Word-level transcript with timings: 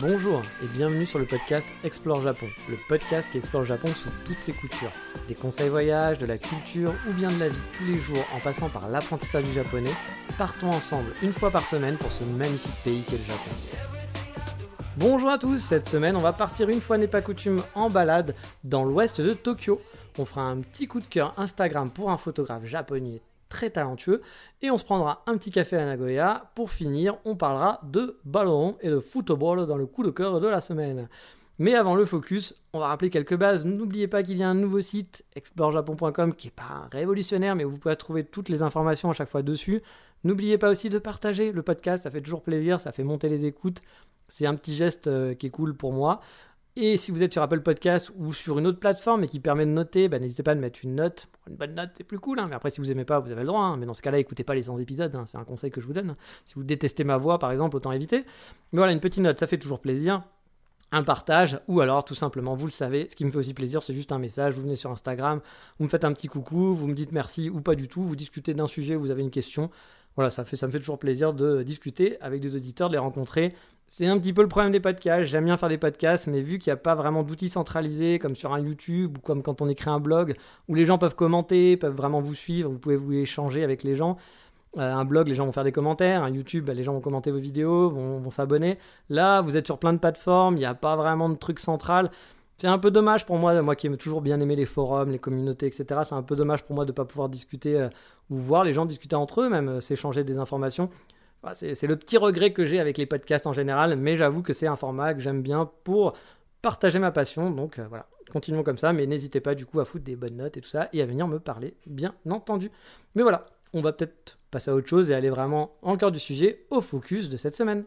Bonjour 0.00 0.42
et 0.62 0.68
bienvenue 0.74 1.06
sur 1.06 1.18
le 1.18 1.24
podcast 1.24 1.68
Explore 1.82 2.20
Japon, 2.20 2.48
le 2.68 2.76
podcast 2.86 3.32
qui 3.32 3.38
explore 3.38 3.64
Japon 3.64 3.88
sous 3.88 4.10
toutes 4.26 4.38
ses 4.38 4.52
coutures. 4.52 4.90
Des 5.26 5.34
conseils 5.34 5.70
voyages, 5.70 6.18
de 6.18 6.26
la 6.26 6.36
culture 6.36 6.94
ou 7.08 7.14
bien 7.14 7.32
de 7.32 7.40
la 7.40 7.48
vie 7.48 7.58
tous 7.72 7.84
les 7.84 7.96
jours 7.96 8.24
en 8.34 8.40
passant 8.40 8.68
par 8.68 8.90
l'apprentissage 8.90 9.46
du 9.46 9.54
japonais, 9.54 9.94
partons 10.36 10.68
ensemble 10.68 11.14
une 11.22 11.32
fois 11.32 11.50
par 11.50 11.64
semaine 11.64 11.96
pour 11.96 12.12
ce 12.12 12.24
magnifique 12.24 12.74
pays 12.84 13.02
qu'est 13.08 13.16
le 13.16 13.24
Japon. 13.24 13.50
Bonjour 14.98 15.30
à 15.30 15.38
tous, 15.38 15.58
cette 15.58 15.88
semaine 15.88 16.14
on 16.14 16.20
va 16.20 16.34
partir 16.34 16.68
une 16.68 16.82
fois 16.82 16.98
n'est 16.98 17.08
pas 17.08 17.22
coutume 17.22 17.62
en 17.74 17.88
balade 17.88 18.34
dans 18.64 18.84
l'ouest 18.84 19.22
de 19.22 19.32
Tokyo. 19.32 19.80
On 20.18 20.26
fera 20.26 20.42
un 20.42 20.60
petit 20.60 20.88
coup 20.88 21.00
de 21.00 21.06
cœur 21.06 21.32
Instagram 21.38 21.90
pour 21.90 22.10
un 22.10 22.18
photographe 22.18 22.66
japonais 22.66 23.22
très 23.56 23.70
talentueux 23.70 24.20
et 24.60 24.70
on 24.70 24.76
se 24.76 24.84
prendra 24.84 25.22
un 25.26 25.38
petit 25.38 25.50
café 25.50 25.78
à 25.78 25.86
Nagoya. 25.86 26.50
Pour 26.54 26.70
finir, 26.70 27.16
on 27.24 27.36
parlera 27.36 27.80
de 27.84 28.18
ballon 28.26 28.76
et 28.82 28.90
de 28.90 29.00
football 29.00 29.66
dans 29.66 29.78
le 29.78 29.86
coup 29.86 30.02
de 30.02 30.10
cœur 30.10 30.40
de 30.40 30.46
la 30.46 30.60
semaine. 30.60 31.08
Mais 31.58 31.74
avant 31.74 31.94
le 31.94 32.04
focus, 32.04 32.62
on 32.74 32.80
va 32.80 32.88
rappeler 32.88 33.08
quelques 33.08 33.34
bases. 33.34 33.64
N'oubliez 33.64 34.08
pas 34.08 34.22
qu'il 34.22 34.36
y 34.36 34.42
a 34.42 34.48
un 34.48 34.54
nouveau 34.54 34.82
site, 34.82 35.24
explorejapon.com, 35.34 36.34
qui 36.34 36.48
n'est 36.48 36.52
pas 36.54 36.86
révolutionnaire, 36.92 37.56
mais 37.56 37.64
vous 37.64 37.78
pouvez 37.78 37.96
trouver 37.96 38.24
toutes 38.24 38.50
les 38.50 38.60
informations 38.60 39.08
à 39.08 39.14
chaque 39.14 39.30
fois 39.30 39.40
dessus. 39.40 39.82
N'oubliez 40.22 40.58
pas 40.58 40.68
aussi 40.68 40.90
de 40.90 40.98
partager 40.98 41.52
le 41.52 41.62
podcast, 41.62 42.02
ça 42.02 42.10
fait 42.10 42.20
toujours 42.20 42.42
plaisir, 42.42 42.78
ça 42.78 42.92
fait 42.92 43.04
monter 43.04 43.30
les 43.30 43.46
écoutes. 43.46 43.80
C'est 44.28 44.44
un 44.44 44.54
petit 44.54 44.74
geste 44.74 45.06
euh, 45.06 45.34
qui 45.34 45.46
est 45.46 45.50
cool 45.50 45.74
pour 45.74 45.94
moi. 45.94 46.20
Et 46.78 46.98
si 46.98 47.10
vous 47.10 47.22
êtes 47.22 47.32
sur 47.32 47.40
Apple 47.40 47.62
Podcast 47.62 48.12
ou 48.16 48.34
sur 48.34 48.58
une 48.58 48.66
autre 48.66 48.78
plateforme 48.78 49.24
et 49.24 49.28
qui 49.28 49.40
permet 49.40 49.64
de 49.64 49.70
noter, 49.70 50.08
bah, 50.08 50.18
n'hésitez 50.18 50.42
pas 50.42 50.50
à 50.50 50.54
mettre 50.54 50.80
une 50.82 50.96
note. 50.96 51.26
Une 51.48 51.56
bonne 51.56 51.74
note, 51.74 51.88
c'est 51.96 52.04
plus 52.04 52.18
cool. 52.18 52.38
Hein. 52.38 52.48
Mais 52.50 52.54
après, 52.54 52.68
si 52.68 52.82
vous 52.82 52.92
aimez 52.92 53.06
pas, 53.06 53.18
vous 53.18 53.32
avez 53.32 53.40
le 53.40 53.46
droit. 53.46 53.62
Hein. 53.62 53.78
Mais 53.78 53.86
dans 53.86 53.94
ce 53.94 54.02
cas-là, 54.02 54.18
écoutez 54.18 54.44
pas 54.44 54.54
les 54.54 54.64
100 54.64 54.76
épisodes. 54.76 55.14
Hein. 55.16 55.24
C'est 55.24 55.38
un 55.38 55.44
conseil 55.44 55.70
que 55.70 55.80
je 55.80 55.86
vous 55.86 55.94
donne. 55.94 56.16
Si 56.44 56.54
vous 56.54 56.64
détestez 56.64 57.02
ma 57.04 57.16
voix, 57.16 57.38
par 57.38 57.50
exemple, 57.50 57.76
autant 57.76 57.92
éviter. 57.92 58.26
Mais 58.72 58.78
voilà, 58.78 58.92
une 58.92 59.00
petite 59.00 59.22
note, 59.22 59.40
ça 59.40 59.46
fait 59.46 59.56
toujours 59.56 59.80
plaisir. 59.80 60.22
Un 60.92 61.02
partage, 61.02 61.58
ou 61.66 61.80
alors 61.80 62.04
tout 62.04 62.14
simplement, 62.14 62.54
vous 62.54 62.66
le 62.66 62.70
savez, 62.70 63.08
ce 63.08 63.16
qui 63.16 63.24
me 63.24 63.30
fait 63.30 63.38
aussi 63.38 63.54
plaisir, 63.54 63.82
c'est 63.82 63.94
juste 63.94 64.12
un 64.12 64.18
message. 64.18 64.54
Vous 64.54 64.62
venez 64.62 64.76
sur 64.76 64.90
Instagram, 64.90 65.40
vous 65.78 65.84
me 65.86 65.90
faites 65.90 66.04
un 66.04 66.12
petit 66.12 66.28
coucou, 66.28 66.74
vous 66.74 66.86
me 66.86 66.94
dites 66.94 67.10
merci 67.10 67.50
ou 67.50 67.60
pas 67.60 67.74
du 67.74 67.88
tout, 67.88 68.02
vous 68.02 68.14
discutez 68.14 68.54
d'un 68.54 68.68
sujet, 68.68 68.94
vous 68.94 69.10
avez 69.10 69.22
une 69.22 69.32
question. 69.32 69.70
Voilà, 70.14 70.30
ça, 70.30 70.44
fait, 70.44 70.56
ça 70.56 70.66
me 70.66 70.72
fait 70.72 70.78
toujours 70.78 70.98
plaisir 70.98 71.34
de 71.34 71.62
discuter 71.62 72.20
avec 72.20 72.40
des 72.40 72.54
auditeurs, 72.54 72.88
de 72.88 72.94
les 72.94 72.98
rencontrer. 72.98 73.54
C'est 73.88 74.06
un 74.06 74.18
petit 74.18 74.32
peu 74.32 74.42
le 74.42 74.48
problème 74.48 74.72
des 74.72 74.80
podcasts. 74.80 75.30
J'aime 75.30 75.44
bien 75.44 75.56
faire 75.56 75.68
des 75.68 75.78
podcasts, 75.78 76.26
mais 76.26 76.40
vu 76.40 76.58
qu'il 76.58 76.70
n'y 76.70 76.74
a 76.74 76.76
pas 76.76 76.96
vraiment 76.96 77.22
d'outils 77.22 77.48
centralisés 77.48 78.18
comme 78.18 78.34
sur 78.34 78.52
un 78.52 78.60
YouTube 78.60 79.16
ou 79.18 79.20
comme 79.20 79.42
quand 79.42 79.62
on 79.62 79.68
écrit 79.68 79.90
un 79.90 80.00
blog 80.00 80.34
où 80.68 80.74
les 80.74 80.84
gens 80.84 80.98
peuvent 80.98 81.14
commenter, 81.14 81.76
peuvent 81.76 81.94
vraiment 81.94 82.20
vous 82.20 82.34
suivre, 82.34 82.68
vous 82.70 82.78
pouvez 82.78 82.96
vous 82.96 83.12
échanger 83.12 83.62
avec 83.62 83.84
les 83.84 83.94
gens. 83.94 84.16
Euh, 84.76 84.92
un 84.92 85.04
blog, 85.04 85.28
les 85.28 85.34
gens 85.34 85.46
vont 85.46 85.52
faire 85.52 85.64
des 85.64 85.72
commentaires. 85.72 86.22
Un 86.22 86.30
YouTube, 86.30 86.64
bah, 86.66 86.74
les 86.74 86.82
gens 86.84 86.92
vont 86.94 87.00
commenter 87.00 87.30
vos 87.30 87.38
vidéos, 87.38 87.88
vont, 87.90 88.30
s'abonner. 88.30 88.78
Là, 89.08 89.40
vous 89.40 89.56
êtes 89.56 89.66
sur 89.66 89.78
plein 89.78 89.92
de 89.92 89.98
plateformes, 89.98 90.56
il 90.56 90.60
n'y 90.60 90.66
a 90.66 90.74
pas 90.74 90.96
vraiment 90.96 91.28
de 91.28 91.36
truc 91.36 91.60
central. 91.60 92.10
C'est 92.58 92.66
un 92.68 92.78
peu 92.78 92.90
dommage 92.90 93.26
pour 93.26 93.36
moi, 93.36 93.60
moi 93.62 93.76
qui 93.76 93.86
aime 93.86 93.96
toujours 93.96 94.22
bien 94.22 94.40
aimer 94.40 94.56
les 94.56 94.64
forums, 94.64 95.10
les 95.10 95.18
communautés, 95.18 95.66
etc. 95.66 96.00
C'est 96.04 96.14
un 96.14 96.22
peu 96.22 96.36
dommage 96.36 96.64
pour 96.64 96.74
moi 96.74 96.84
de 96.84 96.90
ne 96.90 96.94
pas 96.94 97.04
pouvoir 97.04 97.28
discuter 97.28 97.78
euh, 97.78 97.88
ou 98.30 98.36
voir 98.36 98.64
les 98.64 98.72
gens 98.72 98.86
discuter 98.86 99.14
entre 99.14 99.42
eux, 99.42 99.48
même 99.48 99.68
euh, 99.68 99.80
s'échanger 99.80 100.24
des 100.24 100.38
informations. 100.38 100.90
C'est 101.54 101.86
le 101.86 101.96
petit 101.96 102.16
regret 102.16 102.52
que 102.52 102.64
j'ai 102.64 102.80
avec 102.80 102.98
les 102.98 103.06
podcasts 103.06 103.46
en 103.46 103.52
général, 103.52 103.96
mais 103.96 104.16
j'avoue 104.16 104.42
que 104.42 104.52
c'est 104.52 104.66
un 104.66 104.76
format 104.76 105.14
que 105.14 105.20
j'aime 105.20 105.42
bien 105.42 105.70
pour 105.84 106.14
partager 106.62 106.98
ma 106.98 107.12
passion. 107.12 107.50
Donc 107.50 107.78
euh, 107.78 107.84
voilà, 107.88 108.06
continuons 108.32 108.62
comme 108.62 108.78
ça, 108.78 108.92
mais 108.92 109.06
n'hésitez 109.06 109.40
pas 109.40 109.54
du 109.54 109.66
coup 109.66 109.80
à 109.80 109.84
foutre 109.84 110.04
des 110.04 110.16
bonnes 110.16 110.36
notes 110.36 110.56
et 110.56 110.60
tout 110.60 110.68
ça, 110.68 110.88
et 110.92 111.02
à 111.02 111.06
venir 111.06 111.28
me 111.28 111.38
parler, 111.38 111.74
bien 111.86 112.14
entendu. 112.28 112.70
Mais 113.14 113.22
voilà, 113.22 113.46
on 113.72 113.80
va 113.80 113.92
peut-être 113.92 114.38
passer 114.50 114.70
à 114.70 114.74
autre 114.74 114.88
chose 114.88 115.10
et 115.10 115.14
aller 115.14 115.30
vraiment 115.30 115.76
en 115.82 115.96
cœur 115.96 116.10
du 116.10 116.18
sujet, 116.18 116.66
au 116.70 116.80
focus 116.80 117.28
de 117.28 117.36
cette 117.36 117.54
semaine. 117.54 117.84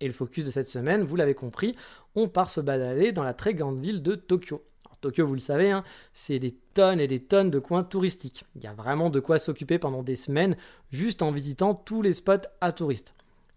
Et 0.00 0.08
le 0.08 0.12
focus 0.12 0.44
de 0.44 0.50
cette 0.50 0.66
semaine, 0.66 1.02
vous 1.04 1.14
l'avez 1.14 1.34
compris, 1.34 1.76
on 2.16 2.28
part 2.28 2.50
se 2.50 2.60
balader 2.60 3.12
dans 3.12 3.22
la 3.22 3.34
très 3.34 3.54
grande 3.54 3.80
ville 3.80 4.02
de 4.02 4.16
Tokyo. 4.16 4.64
Tokyo, 5.02 5.26
vous 5.26 5.34
le 5.34 5.40
savez, 5.40 5.70
hein, 5.70 5.84
c'est 6.14 6.38
des 6.38 6.52
tonnes 6.52 7.00
et 7.00 7.08
des 7.08 7.20
tonnes 7.20 7.50
de 7.50 7.58
coins 7.58 7.82
touristiques. 7.82 8.46
Il 8.56 8.64
y 8.64 8.66
a 8.66 8.72
vraiment 8.72 9.10
de 9.10 9.20
quoi 9.20 9.38
s'occuper 9.38 9.78
pendant 9.78 10.02
des 10.02 10.16
semaines 10.16 10.56
juste 10.90 11.22
en 11.22 11.32
visitant 11.32 11.74
tous 11.74 12.00
les 12.00 12.14
spots 12.14 12.48
à 12.60 12.72
touristes. 12.72 13.14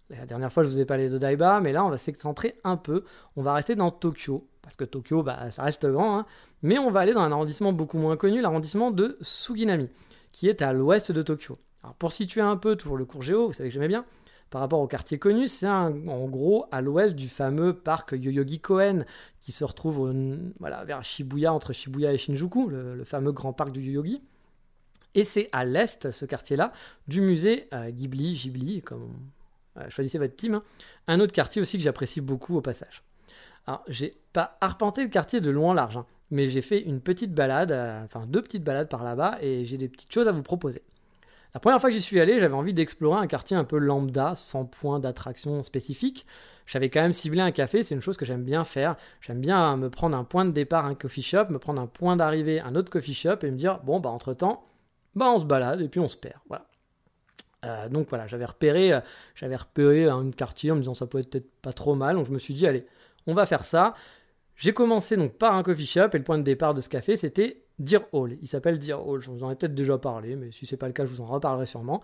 La 0.09 0.25
dernière 0.25 0.51
fois, 0.51 0.63
je 0.63 0.69
vous 0.69 0.79
ai 0.79 0.85
parlé 0.85 1.09
de 1.09 1.17
Daiba, 1.17 1.61
mais 1.61 1.71
là, 1.71 1.85
on 1.85 1.89
va 1.89 1.97
s'excentrer 1.97 2.55
un 2.63 2.77
peu. 2.77 3.03
On 3.35 3.41
va 3.41 3.53
rester 3.53 3.75
dans 3.75 3.91
Tokyo, 3.91 4.47
parce 4.61 4.75
que 4.75 4.83
Tokyo, 4.83 5.23
bah, 5.23 5.49
ça 5.51 5.63
reste 5.63 5.85
grand, 5.85 6.19
hein. 6.19 6.25
mais 6.61 6.77
on 6.77 6.91
va 6.91 6.99
aller 6.99 7.13
dans 7.13 7.21
un 7.21 7.31
arrondissement 7.31 7.73
beaucoup 7.73 7.97
moins 7.97 8.17
connu, 8.17 8.41
l'arrondissement 8.41 8.91
de 8.91 9.15
Suginami, 9.21 9.89
qui 10.31 10.47
est 10.47 10.61
à 10.61 10.73
l'ouest 10.73 11.11
de 11.11 11.21
Tokyo. 11.21 11.57
Alors, 11.83 11.95
pour 11.95 12.11
situer 12.11 12.41
un 12.41 12.57
peu, 12.57 12.75
toujours 12.75 12.97
le 12.97 13.05
cours 13.05 13.23
géo, 13.23 13.47
vous 13.47 13.53
savez 13.53 13.69
que 13.69 13.73
j'aimais 13.73 13.87
bien, 13.87 14.05
par 14.49 14.61
rapport 14.61 14.79
au 14.79 14.87
quartier 14.87 15.19
connu, 15.19 15.47
c'est 15.47 15.67
en 15.67 16.27
gros 16.27 16.65
à 16.71 16.81
l'ouest 16.81 17.15
du 17.15 17.27
fameux 17.27 17.73
parc 17.73 18.13
Yoyogi 18.13 18.59
Koen 18.59 19.05
qui 19.41 19.51
se 19.51 19.63
retrouve 19.63 20.13
voilà, 20.59 20.83
vers 20.85 21.03
Shibuya, 21.03 21.53
entre 21.53 21.73
Shibuya 21.73 22.13
et 22.13 22.17
Shinjuku, 22.17 22.69
le, 22.69 23.03
fameux 23.03 23.31
grand 23.31 23.53
parc 23.53 23.71
du 23.71 23.81
Yoyogi. 23.81 24.21
Et 25.13 25.23
c'est 25.23 25.49
à 25.51 25.65
l'est, 25.65 26.11
ce 26.11 26.25
quartier-là, 26.25 26.73
du 27.07 27.21
musée 27.21 27.69
euh, 27.73 27.89
Ghibli, 27.89 28.33
Ghibli, 28.33 28.81
comme 28.81 29.13
euh, 29.77 29.89
choisissez 29.89 30.17
votre 30.17 30.35
team. 30.35 30.55
Hein. 30.55 30.63
Un 31.07 31.19
autre 31.19 31.31
quartier 31.31 31.61
aussi 31.61 31.77
que 31.77 31.83
j'apprécie 31.83 32.21
beaucoup 32.21 32.57
au 32.57 32.61
passage. 32.61 33.03
Alors, 33.67 33.83
j'ai 33.87 34.17
pas 34.33 34.57
arpenté 34.61 35.03
le 35.03 35.09
quartier 35.09 35.41
de 35.41 35.49
loin 35.49 35.73
large, 35.73 35.97
hein, 35.97 36.05
mais 36.31 36.49
j'ai 36.49 36.61
fait 36.61 36.81
une 36.81 36.99
petite 36.99 37.33
balade, 37.33 37.71
euh, 37.71 38.03
enfin 38.03 38.25
deux 38.27 38.41
petites 38.41 38.63
balades 38.63 38.89
par 38.89 39.03
là-bas, 39.03 39.37
et 39.41 39.65
j'ai 39.65 39.77
des 39.77 39.87
petites 39.87 40.13
choses 40.13 40.27
à 40.27 40.31
vous 40.31 40.43
proposer. 40.43 40.81
La 41.55 41.59
première 41.59 41.79
fois 41.79 41.89
que 41.89 41.95
j'y 41.95 42.01
suis 42.01 42.19
allé, 42.19 42.37
j'avais 42.37 42.53
envie 42.53 42.73
d'explorer 42.73 43.17
un 43.17 43.27
quartier 43.27 43.55
un 43.55 43.63
peu 43.63 43.77
lambda, 43.77 44.35
sans 44.35 44.65
point 44.65 44.99
d'attraction 44.99 45.63
spécifique. 45.63 46.27
J'avais 46.65 46.89
quand 46.89 47.01
même 47.01 47.13
ciblé 47.13 47.39
un 47.39 47.51
café, 47.51 47.81
c'est 47.81 47.95
une 47.95 48.01
chose 48.01 48.17
que 48.17 48.25
j'aime 48.25 48.43
bien 48.43 48.65
faire. 48.65 48.97
J'aime 49.21 49.39
bien 49.39 49.77
me 49.77 49.89
prendre 49.89 50.17
un 50.17 50.25
point 50.25 50.43
de 50.43 50.51
départ, 50.51 50.85
un 50.85 50.95
coffee 50.95 51.21
shop, 51.21 51.45
me 51.51 51.57
prendre 51.57 51.81
un 51.81 51.87
point 51.87 52.17
d'arrivée, 52.17 52.59
un 52.59 52.75
autre 52.75 52.89
coffee 52.89 53.13
shop, 53.13 53.37
et 53.43 53.51
me 53.51 53.55
dire, 53.55 53.79
bon, 53.85 54.01
bah 54.01 54.09
entre-temps, 54.09 54.67
bah 55.15 55.27
on 55.33 55.39
se 55.39 55.45
balade, 55.45 55.79
et 55.79 55.87
puis 55.87 56.01
on 56.01 56.09
se 56.09 56.17
perd. 56.17 56.35
Voilà. 56.49 56.65
Euh, 57.63 57.87
donc 57.87 58.09
voilà, 58.09 58.27
j'avais 58.27 58.43
repéré, 58.43 58.91
euh, 58.91 58.99
j'avais 59.33 59.55
repéré 59.55 60.09
un 60.09 60.29
quartier 60.31 60.71
en 60.71 60.75
me 60.75 60.81
disant 60.81 60.93
ça 60.93 61.07
peut 61.07 61.19
être 61.19 61.29
peut-être 61.29 61.49
pas 61.61 61.71
trop 61.71 61.95
mal, 61.95 62.17
donc 62.17 62.27
je 62.27 62.33
me 62.33 62.37
suis 62.37 62.53
dit, 62.53 62.67
allez, 62.67 62.83
on 63.27 63.33
va 63.33 63.45
faire 63.45 63.63
ça. 63.63 63.93
J'ai 64.57 64.73
commencé 64.73 65.15
donc 65.15 65.37
par 65.37 65.55
un 65.55 65.63
coffee 65.63 65.87
shop, 65.87 66.09
et 66.11 66.17
le 66.17 66.23
point 66.25 66.37
de 66.37 66.43
départ 66.43 66.73
de 66.73 66.81
ce 66.81 66.89
café, 66.89 67.15
c'était 67.15 67.64
Deer 67.79 68.01
Hall. 68.11 68.37
Il 68.41 68.47
s'appelle 68.47 68.79
Deer 68.79 69.05
Hall. 69.05 69.21
Je 69.21 69.29
vous 69.29 69.43
en 69.43 69.51
ai 69.51 69.55
peut-être 69.55 69.75
déjà 69.75 69.97
parlé, 69.97 70.35
mais 70.35 70.51
si 70.51 70.65
c'est 70.65 70.77
pas 70.77 70.87
le 70.87 70.93
cas, 70.93 71.05
je 71.05 71.11
vous 71.11 71.21
en 71.21 71.25
reparlerai 71.25 71.65
sûrement. 71.65 72.01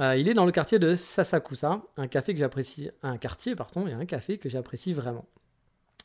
Euh, 0.00 0.16
il 0.16 0.28
est 0.28 0.34
dans 0.34 0.46
le 0.46 0.52
quartier 0.52 0.78
de 0.78 0.94
Sasakusa, 0.94 1.82
un 1.96 2.06
café 2.06 2.32
que 2.32 2.38
j'apprécie, 2.38 2.90
un 3.02 3.16
quartier 3.16 3.56
pardon, 3.56 3.86
et 3.88 3.92
un 3.92 4.04
café 4.06 4.38
que 4.38 4.48
j'apprécie 4.48 4.92
vraiment. 4.92 5.26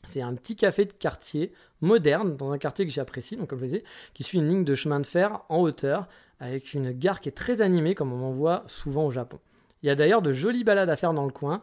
C'est 0.02 0.20
un 0.20 0.34
petit 0.34 0.56
café 0.56 0.84
de 0.84 0.92
quartier 0.92 1.52
moderne 1.80 2.36
dans 2.36 2.52
un 2.52 2.58
quartier 2.58 2.86
que 2.86 2.92
j'apprécie, 2.92 3.36
donc 3.36 3.48
comme 3.48 3.60
je 3.60 3.64
disais, 3.64 3.84
qui 4.12 4.22
suit 4.22 4.38
une 4.38 4.48
ligne 4.48 4.64
de 4.64 4.74
chemin 4.74 5.00
de 5.00 5.06
fer 5.06 5.40
en 5.48 5.60
hauteur 5.60 6.08
avec 6.40 6.74
une 6.74 6.90
gare 6.92 7.20
qui 7.20 7.28
est 7.28 7.32
très 7.32 7.62
animée 7.62 7.94
comme 7.94 8.12
on 8.12 8.22
en 8.24 8.32
voit 8.32 8.64
souvent 8.66 9.06
au 9.06 9.10
Japon. 9.10 9.38
Il 9.82 9.86
y 9.86 9.90
a 9.90 9.94
d'ailleurs 9.94 10.22
de 10.22 10.32
jolies 10.32 10.64
balades 10.64 10.90
à 10.90 10.96
faire 10.96 11.14
dans 11.14 11.24
le 11.24 11.32
coin. 11.32 11.62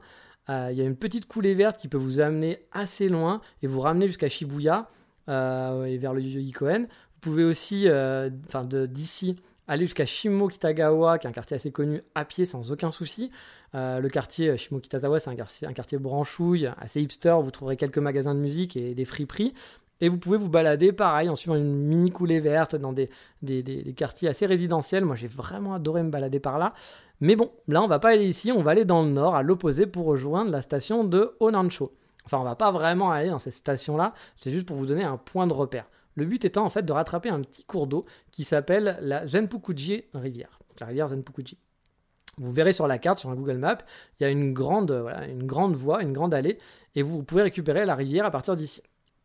Euh, 0.50 0.69
il 0.71 0.77
y 0.77 0.81
a 0.81 0.86
une 0.86 0.95
petite 0.95 1.27
coulée 1.27 1.53
verte 1.53 1.77
qui 1.80 1.88
peut 1.88 1.98
vous 1.98 2.19
amener 2.19 2.65
assez 2.71 3.09
loin 3.09 3.42
et 3.62 3.68
vous 3.68 3.80
ramener 3.80 4.07
jusqu'à 4.07 4.30
Shibuya 4.30 4.89
euh, 5.30 5.86
et 5.86 5.98
vers 5.98 6.13
le 6.13 6.21
Yoikoen. 6.21 6.88
Vous 7.21 7.29
pouvez 7.29 7.44
aussi, 7.44 7.88
euh, 7.88 8.31
enfin 8.47 8.63
d'ici, 8.65 9.35
aller 9.68 9.85
jusqu'à 9.85 10.07
Shimokitagawa, 10.07 11.19
qui 11.19 11.27
est 11.27 11.29
un 11.29 11.33
quartier 11.33 11.56
assez 11.56 11.71
connu, 11.71 12.01
à 12.15 12.25
pied 12.25 12.45
sans 12.45 12.71
aucun 12.71 12.89
souci. 12.89 13.29
Euh, 13.75 14.00
le 14.00 14.09
quartier 14.09 14.57
Shimokitazawa, 14.57 15.19
c'est 15.19 15.29
un 15.29 15.73
quartier, 15.73 16.00
branchouille, 16.00 16.71
assez 16.79 17.00
hipster. 17.00 17.35
Vous 17.44 17.51
trouverez 17.51 17.77
quelques 17.77 18.00
magasins 18.00 18.33
de 18.33 18.39
musique 18.39 18.75
et 18.75 18.95
des 18.95 19.06
friperies. 19.06 19.53
Et 20.01 20.09
vous 20.09 20.18
pouvez 20.18 20.39
vous 20.39 20.50
balader, 20.50 20.94
pareil, 20.94 21.29
en 21.29 21.35
suivant 21.35 21.56
une 21.56 21.71
mini 21.71 22.09
coulée 22.09 22.39
verte 22.39 22.75
dans 22.75 22.91
des, 22.91 23.12
des, 23.44 23.62
des, 23.62 23.94
quartiers 23.94 24.27
assez 24.27 24.47
résidentiels. 24.47 25.06
Moi, 25.06 25.15
j'ai 25.15 25.27
vraiment 25.27 25.75
adoré 25.75 26.01
me 26.01 26.09
balader 26.09 26.39
par 26.39 26.57
là. 26.57 26.74
Mais 27.19 27.35
bon, 27.35 27.51
là 27.67 27.83
on 27.83 27.88
va 27.88 28.00
pas 28.00 28.09
aller 28.09 28.25
ici, 28.25 28.51
on 28.51 28.63
va 28.63 28.71
aller 28.71 28.83
dans 28.83 29.03
le 29.03 29.12
nord, 29.12 29.35
à 29.35 29.44
l'opposé, 29.44 29.85
pour 29.85 30.07
rejoindre 30.07 30.50
la 30.50 30.62
station 30.62 31.03
de 31.03 31.35
Onancho. 31.39 31.91
Enfin, 32.25 32.39
on 32.39 32.44
va 32.44 32.56
pas 32.56 32.71
vraiment 32.71 33.12
aller 33.12 33.29
dans 33.29 33.38
cette 33.38 33.53
station-là, 33.53 34.15
c'est 34.38 34.50
juste 34.50 34.65
pour 34.65 34.75
vous 34.75 34.88
donner 34.88 35.03
un 35.03 35.17
point 35.17 35.45
de 35.45 35.53
repère. 35.53 35.85
Le 36.16 36.25
but 36.25 36.44
étant 36.46 36.66
en 36.66 36.69
fait 36.69 36.84
de 36.84 36.92
rattraper 36.92 37.30
un 37.30 37.42
petit 37.42 37.63
cours 37.63 37.88
d'eau 37.88 38.06
qui 38.31 38.44
s'appelle 38.44 38.98
la 39.02 39.25
Zenpukuji 39.25 40.06
rivière, 40.13 40.60
la 40.80 40.88
rivière 40.88 41.08
Zenpukuji. 41.08 41.58
Vous 42.38 42.52
verrez 42.52 42.74
sur 42.74 42.88
la 42.88 42.98
carte, 42.98 43.19
sur 43.19 43.30
un 43.30 43.36
Google 43.36 43.58
Map, 43.58 43.80
il 44.19 44.24
y 44.24 44.25
a 44.25 44.30
une 44.30 44.54
grande, 44.54 44.92
voie, 44.92 46.02
une 46.02 46.13
grande 46.13 46.34
allée, 46.34 46.58
et 46.96 47.04
vous 47.04 47.24
pouvez 47.24 47.44
récupérer 47.44 47.86
la 47.86 47.96
rivière 47.96 48.25
à 48.25 48.31
partir 48.31 48.56
d'ici. 48.56 48.81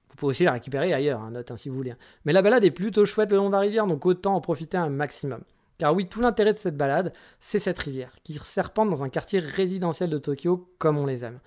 Vous 0.09 0.17
pouvez 0.17 0.31
aussi 0.31 0.45
la 0.45 0.53
récupérer 0.53 0.93
ailleurs, 0.93 1.21
hein, 1.21 1.31
note 1.31 1.51
hein, 1.51 1.57
si 1.57 1.69
vous 1.69 1.77
voulez. 1.77 1.95
Mais 2.25 2.33
la 2.33 2.43
balade 2.43 2.65
est 2.65 2.71
plutôt 2.71 3.07
chouette 3.07 3.31
le 3.31 3.37
long 3.37 3.49
de 3.49 3.53
la 3.53 3.61
rivière, 3.61 3.87
donc 3.87 4.05
autant 4.07 4.35
en 4.35 4.41
profiter 4.41 4.77
un 4.77 4.89
maximum. 4.89 5.43
Car 5.79 5.95
oui, 5.95 6.07
tout 6.07 6.21
l'intérêt 6.21 6.53
de 6.53 6.59
cette 6.59 6.77
balade, 6.77 7.13
c'est 7.39 7.59
cette 7.59 7.79
rivière, 7.79 8.17
qui 8.23 8.35
serpente 8.35 8.91
dans 8.91 9.05
un 9.05 9.09
quartier 9.09 9.41
résidentiel 9.41 10.11
de 10.11 10.19
Tokyo 10.19 10.69
comme 10.79 10.99
on 10.99 11.07
les 11.07 11.25
aime. 11.25 11.39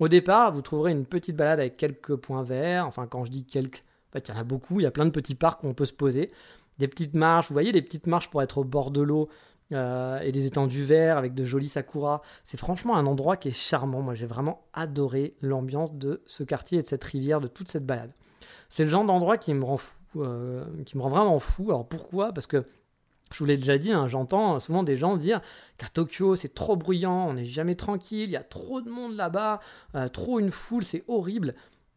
Au 0.00 0.08
départ, 0.08 0.52
vous 0.52 0.62
trouverez 0.62 0.90
une 0.90 1.06
petite 1.06 1.36
balade 1.36 1.60
avec 1.60 1.76
quelques 1.76 2.16
points 2.16 2.42
verts, 2.42 2.86
enfin 2.86 3.06
quand 3.06 3.24
je 3.24 3.30
dis 3.30 3.44
quelques, 3.44 3.82
fait, 4.14 4.28
il 4.28 4.34
y 4.34 4.36
en 4.36 4.40
a 4.40 4.44
beaucoup, 4.44 4.80
il 4.80 4.84
y 4.84 4.86
a 4.86 4.90
plein 4.90 5.04
de 5.04 5.10
petits 5.10 5.34
parcs 5.34 5.62
où 5.62 5.68
on 5.68 5.74
peut 5.74 5.84
se 5.84 5.92
poser, 5.92 6.30
des 6.78 6.88
petites 6.88 7.14
marches, 7.14 7.48
vous 7.48 7.54
voyez, 7.54 7.72
des 7.72 7.82
petites 7.82 8.06
marches 8.06 8.30
pour 8.30 8.42
être 8.42 8.58
au 8.58 8.64
bord 8.64 8.90
de 8.90 9.02
l'eau, 9.02 9.28
euh, 9.72 10.20
et 10.20 10.30
des 10.30 10.44
étendues 10.44 10.82
verts 10.82 11.16
avec 11.16 11.34
de 11.34 11.44
jolis 11.44 11.68
sakura. 11.68 12.20
C'est 12.44 12.58
franchement 12.58 12.96
un 12.96 13.06
endroit 13.06 13.36
qui 13.36 13.48
est 13.48 13.52
charmant. 13.52 14.02
Moi, 14.02 14.14
j'ai 14.14 14.26
vraiment 14.26 14.66
adoré 14.74 15.36
l'ambiance 15.40 15.94
de 15.94 16.22
ce 16.26 16.42
quartier 16.42 16.78
et 16.78 16.82
de 16.82 16.86
cette 16.86 17.02
rivière, 17.02 17.40
de 17.40 17.48
toute 17.48 17.70
cette 17.70 17.86
balade. 17.86 18.12
C'est 18.68 18.84
le 18.84 18.90
genre 18.90 19.04
d'endroit 19.04 19.38
qui 19.38 19.54
me 19.54 19.64
rend 19.64 19.78
fou, 19.78 19.96
euh, 20.16 20.60
qui 20.84 20.98
me 20.98 21.02
rend 21.02 21.08
vraiment 21.08 21.38
fou. 21.38 21.70
Alors 21.70 21.88
pourquoi? 21.88 22.32
Parce 22.32 22.46
que 22.46 22.66
je 23.32 23.38
vous 23.38 23.46
l'ai 23.46 23.56
déjà 23.56 23.78
dit, 23.78 23.90
hein, 23.90 24.06
j'entends 24.06 24.60
souvent 24.60 24.82
des 24.82 24.96
gens 24.96 25.16
dire 25.16 25.40
qu'à 25.78 25.88
Tokyo 25.88 26.36
c'est 26.36 26.54
trop 26.54 26.76
bruyant, 26.76 27.26
on 27.28 27.34
n'est 27.34 27.44
jamais 27.44 27.74
tranquille, 27.74 28.28
il 28.28 28.32
y 28.32 28.36
a 28.36 28.44
trop 28.44 28.80
de 28.80 28.90
monde 28.90 29.16
là-bas, 29.16 29.60
euh, 29.96 30.08
trop 30.08 30.38
une 30.38 30.50
foule, 30.50 30.84
c'est 30.84 31.04
horrible. 31.08 31.52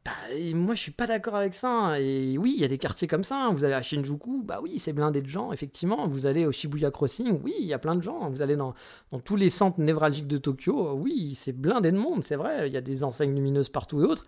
Bah, 0.08 0.14
moi 0.54 0.74
je 0.74 0.80
suis 0.80 0.92
pas 0.92 1.06
d'accord 1.06 1.36
avec 1.36 1.54
ça. 1.54 1.70
Hein. 1.70 1.96
Et 1.96 2.38
oui, 2.38 2.54
il 2.56 2.62
y 2.62 2.64
a 2.64 2.70
des 2.70 2.78
quartiers 2.78 3.10
comme 3.10 3.26
ça. 3.26 3.36
Hein. 3.36 3.54
Vous 3.54 3.66
allez 3.66 3.74
à 3.74 3.82
Shinjuku, 3.82 4.42
bah 4.42 4.60
oui, 4.64 4.80
c'est 4.80 4.94
blindé 4.94 5.22
de 5.22 5.28
gens, 5.28 5.52
effectivement. 5.52 6.08
Vous 6.08 6.26
allez 6.26 6.46
au 6.46 6.54
Shibuya 6.54 6.92
Crossing, 6.92 7.42
oui, 7.44 7.54
il 7.60 7.66
y 7.66 7.74
a 7.74 7.80
plein 7.80 7.94
de 7.94 8.02
gens. 8.02 8.30
Vous 8.30 8.42
allez 8.42 8.56
dans, 8.56 8.74
dans 9.12 9.20
tous 9.20 9.36
les 9.36 9.50
centres 9.50 9.82
névralgiques 9.82 10.28
de 10.28 10.38
Tokyo, 10.38 10.94
oui, 10.94 11.36
c'est 11.36 11.52
blindé 11.52 11.92
de 11.92 11.98
monde, 11.98 12.24
c'est 12.24 12.38
vrai. 12.38 12.70
Il 12.70 12.74
y 12.74 12.78
a 12.78 12.82
des 12.82 13.04
enseignes 13.04 13.36
lumineuses 13.36 13.68
partout 13.68 14.02
et 14.02 14.06
autres. 14.06 14.26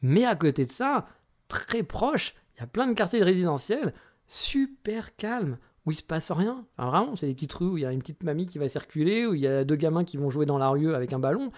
Mais 0.00 0.24
à 0.24 0.34
côté 0.34 0.66
de 0.66 0.72
ça, 0.72 1.06
très 1.46 1.84
proche, 1.84 2.34
il 2.56 2.60
y 2.60 2.62
a 2.64 2.66
plein 2.66 2.88
de 2.88 2.94
quartiers 2.94 3.22
résidentiels 3.22 3.94
super 4.26 5.14
calmes 5.14 5.56
où 5.86 5.92
il 5.92 5.96
se 5.96 6.02
passe 6.02 6.32
rien. 6.32 6.64
vraiment, 6.78 7.14
c'est 7.14 7.26
des 7.26 7.34
petites 7.34 7.52
rues 7.52 7.66
où 7.66 7.78
il 7.78 7.82
y 7.82 7.86
a 7.86 7.92
une 7.92 8.00
petite 8.00 8.24
mamie 8.24 8.46
qui 8.46 8.58
va 8.58 8.68
circuler, 8.68 9.26
où 9.26 9.34
il 9.34 9.40
y 9.40 9.46
a 9.46 9.64
deux 9.64 9.76
gamins 9.76 10.04
qui 10.04 10.16
vont 10.16 10.30
jouer 10.30 10.46
dans 10.46 10.58
la 10.58 10.68
rue 10.68 10.94
avec 10.94 11.12
un 11.12 11.18
ballon. 11.20 11.52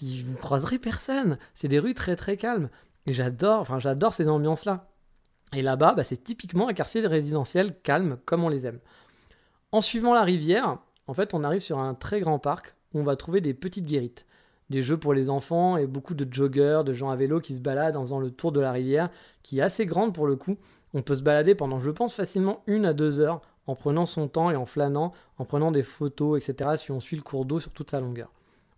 Vous 0.00 0.30
ne 0.30 0.36
croiserez 0.36 0.78
personne. 0.78 1.38
C'est 1.52 1.68
des 1.68 1.78
rues 1.78 1.94
très 1.94 2.16
très 2.16 2.36
calmes. 2.36 2.68
Et 3.06 3.12
j'adore, 3.12 3.60
enfin 3.60 3.78
j'adore 3.78 4.14
ces 4.14 4.28
ambiances-là. 4.28 4.88
Et 5.54 5.62
là-bas, 5.62 5.94
bah, 5.94 6.04
c'est 6.04 6.22
typiquement 6.22 6.68
un 6.68 6.74
quartier 6.74 7.06
résidentiel 7.06 7.78
calme 7.82 8.18
comme 8.24 8.44
on 8.44 8.48
les 8.48 8.66
aime. 8.66 8.80
En 9.72 9.80
suivant 9.80 10.14
la 10.14 10.22
rivière, 10.22 10.78
en 11.06 11.14
fait, 11.14 11.34
on 11.34 11.44
arrive 11.44 11.60
sur 11.60 11.78
un 11.78 11.94
très 11.94 12.20
grand 12.20 12.38
parc 12.38 12.74
où 12.92 13.00
on 13.00 13.04
va 13.04 13.16
trouver 13.16 13.40
des 13.40 13.54
petites 13.54 13.84
guérites, 13.84 14.26
des 14.70 14.82
jeux 14.82 14.96
pour 14.96 15.14
les 15.14 15.30
enfants 15.30 15.76
et 15.76 15.86
beaucoup 15.86 16.14
de 16.14 16.32
joggers, 16.32 16.82
de 16.84 16.92
gens 16.92 17.10
à 17.10 17.16
vélo 17.16 17.40
qui 17.40 17.54
se 17.54 17.60
baladent 17.60 17.96
en 17.96 18.02
faisant 18.02 18.20
le 18.20 18.30
tour 18.30 18.52
de 18.52 18.60
la 18.60 18.72
rivière, 18.72 19.10
qui 19.42 19.58
est 19.58 19.62
assez 19.62 19.86
grande 19.86 20.14
pour 20.14 20.26
le 20.26 20.36
coup. 20.36 20.54
On 20.94 21.02
peut 21.02 21.16
se 21.16 21.22
balader 21.22 21.54
pendant, 21.54 21.78
je 21.78 21.90
pense, 21.90 22.14
facilement 22.14 22.62
une 22.66 22.86
à 22.86 22.92
deux 22.92 23.20
heures 23.20 23.42
en 23.66 23.74
prenant 23.74 24.06
son 24.06 24.28
temps 24.28 24.50
et 24.50 24.56
en 24.56 24.66
flânant, 24.66 25.12
en 25.38 25.44
prenant 25.44 25.70
des 25.70 25.82
photos, 25.82 26.42
etc. 26.42 26.70
si 26.76 26.90
on 26.90 27.00
suit 27.00 27.16
le 27.16 27.22
cours 27.22 27.44
d'eau 27.44 27.60
sur 27.60 27.70
toute 27.70 27.90
sa 27.90 28.00
longueur. 28.00 28.30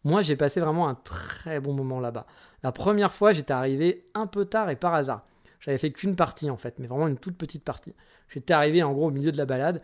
Moi, 0.07 0.23
j'ai 0.23 0.37
passé 0.37 0.61
vraiment 0.61 0.87
un 0.87 0.95
très 0.95 1.59
bon 1.59 1.73
moment 1.73 1.99
là-bas. 1.99 2.29
La 2.63 2.71
première 2.71 3.13
fois, 3.13 3.33
j'étais 3.33 3.53
arrivé 3.53 4.07
un 4.15 4.29
peu 4.29 4.45
tard 4.45 4.71
et 4.71 4.77
par 4.77 4.95
hasard. 4.95 5.27
J'avais 5.59 5.79
fait 5.79 5.91
qu'une 5.91 6.15
partie 6.15 6.49
en 6.49 6.57
fait, 6.57 6.79
mais 6.79 6.87
vraiment 6.87 7.09
une 7.09 7.19
toute 7.19 7.37
petite 7.37 7.65
partie. 7.65 7.93
J'étais 8.29 8.55
arrivé 8.55 8.85
en 8.85 8.93
gros 8.93 9.09
au 9.09 9.11
milieu 9.11 9.33
de 9.33 9.37
la 9.37 9.47
balade 9.47 9.83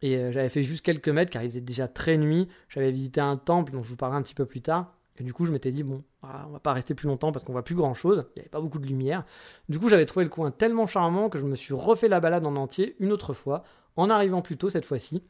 et 0.00 0.16
euh, 0.16 0.30
j'avais 0.30 0.48
fait 0.48 0.62
juste 0.62 0.84
quelques 0.86 1.08
mètres 1.08 1.32
car 1.32 1.42
il 1.42 1.50
faisait 1.50 1.60
déjà 1.60 1.88
très 1.88 2.16
nuit. 2.18 2.48
J'avais 2.68 2.92
visité 2.92 3.20
un 3.20 3.36
temple 3.36 3.72
dont 3.72 3.82
je 3.82 3.88
vous 3.88 3.96
parlerai 3.96 4.16
un 4.16 4.22
petit 4.22 4.36
peu 4.36 4.46
plus 4.46 4.60
tard. 4.60 4.94
Et 5.18 5.24
du 5.24 5.32
coup, 5.32 5.44
je 5.44 5.50
m'étais 5.50 5.72
dit, 5.72 5.82
bon, 5.82 6.04
on 6.22 6.50
va 6.52 6.60
pas 6.60 6.72
rester 6.72 6.94
plus 6.94 7.08
longtemps 7.08 7.32
parce 7.32 7.44
qu'on 7.44 7.50
voit 7.50 7.64
plus 7.64 7.74
grand 7.74 7.94
chose. 7.94 8.26
Il 8.36 8.38
n'y 8.38 8.42
avait 8.42 8.50
pas 8.50 8.60
beaucoup 8.60 8.78
de 8.78 8.86
lumière. 8.86 9.24
Du 9.68 9.80
coup, 9.80 9.88
j'avais 9.88 10.06
trouvé 10.06 10.22
le 10.22 10.30
coin 10.30 10.52
tellement 10.52 10.86
charmant 10.86 11.28
que 11.28 11.38
je 11.40 11.44
me 11.44 11.56
suis 11.56 11.74
refait 11.74 12.06
la 12.06 12.20
balade 12.20 12.46
en 12.46 12.54
entier 12.54 12.94
une 13.00 13.10
autre 13.10 13.34
fois, 13.34 13.64
en 13.96 14.08
arrivant 14.08 14.40
plus 14.40 14.56
tôt 14.56 14.68
cette 14.68 14.84
fois-ci. 14.84 15.24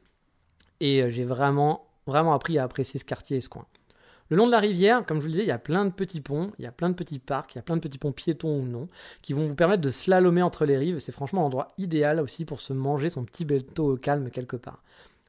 Et 0.80 1.02
euh, 1.02 1.08
j'ai 1.08 1.24
vraiment, 1.24 1.86
vraiment 2.06 2.34
appris 2.34 2.58
à 2.58 2.64
apprécier 2.64 3.00
ce 3.00 3.06
quartier 3.06 3.38
et 3.38 3.40
ce 3.40 3.48
coin. 3.48 3.64
Le 4.30 4.36
long 4.36 4.46
de 4.46 4.52
la 4.52 4.58
rivière, 4.58 5.04
comme 5.04 5.18
je 5.18 5.22
vous 5.22 5.26
le 5.28 5.32
disais, 5.32 5.44
il 5.44 5.48
y 5.48 5.52
a 5.52 5.58
plein 5.58 5.84
de 5.84 5.90
petits 5.90 6.22
ponts, 6.22 6.50
il 6.58 6.64
y 6.64 6.66
a 6.66 6.72
plein 6.72 6.88
de 6.88 6.94
petits 6.94 7.18
parcs, 7.18 7.54
il 7.54 7.58
y 7.58 7.58
a 7.58 7.62
plein 7.62 7.76
de 7.76 7.80
petits 7.80 7.98
ponts 7.98 8.12
piétons 8.12 8.60
ou 8.60 8.66
non, 8.66 8.88
qui 9.20 9.34
vont 9.34 9.46
vous 9.46 9.54
permettre 9.54 9.82
de 9.82 9.90
slalomer 9.90 10.40
entre 10.42 10.64
les 10.64 10.78
rives. 10.78 10.98
C'est 10.98 11.12
franchement 11.12 11.42
un 11.42 11.46
endroit 11.46 11.74
idéal 11.76 12.20
aussi 12.20 12.44
pour 12.44 12.60
se 12.60 12.72
manger 12.72 13.10
son 13.10 13.24
petit 13.24 13.44
bento 13.44 13.92
au 13.92 13.96
calme 13.96 14.30
quelque 14.30 14.56
part. 14.56 14.82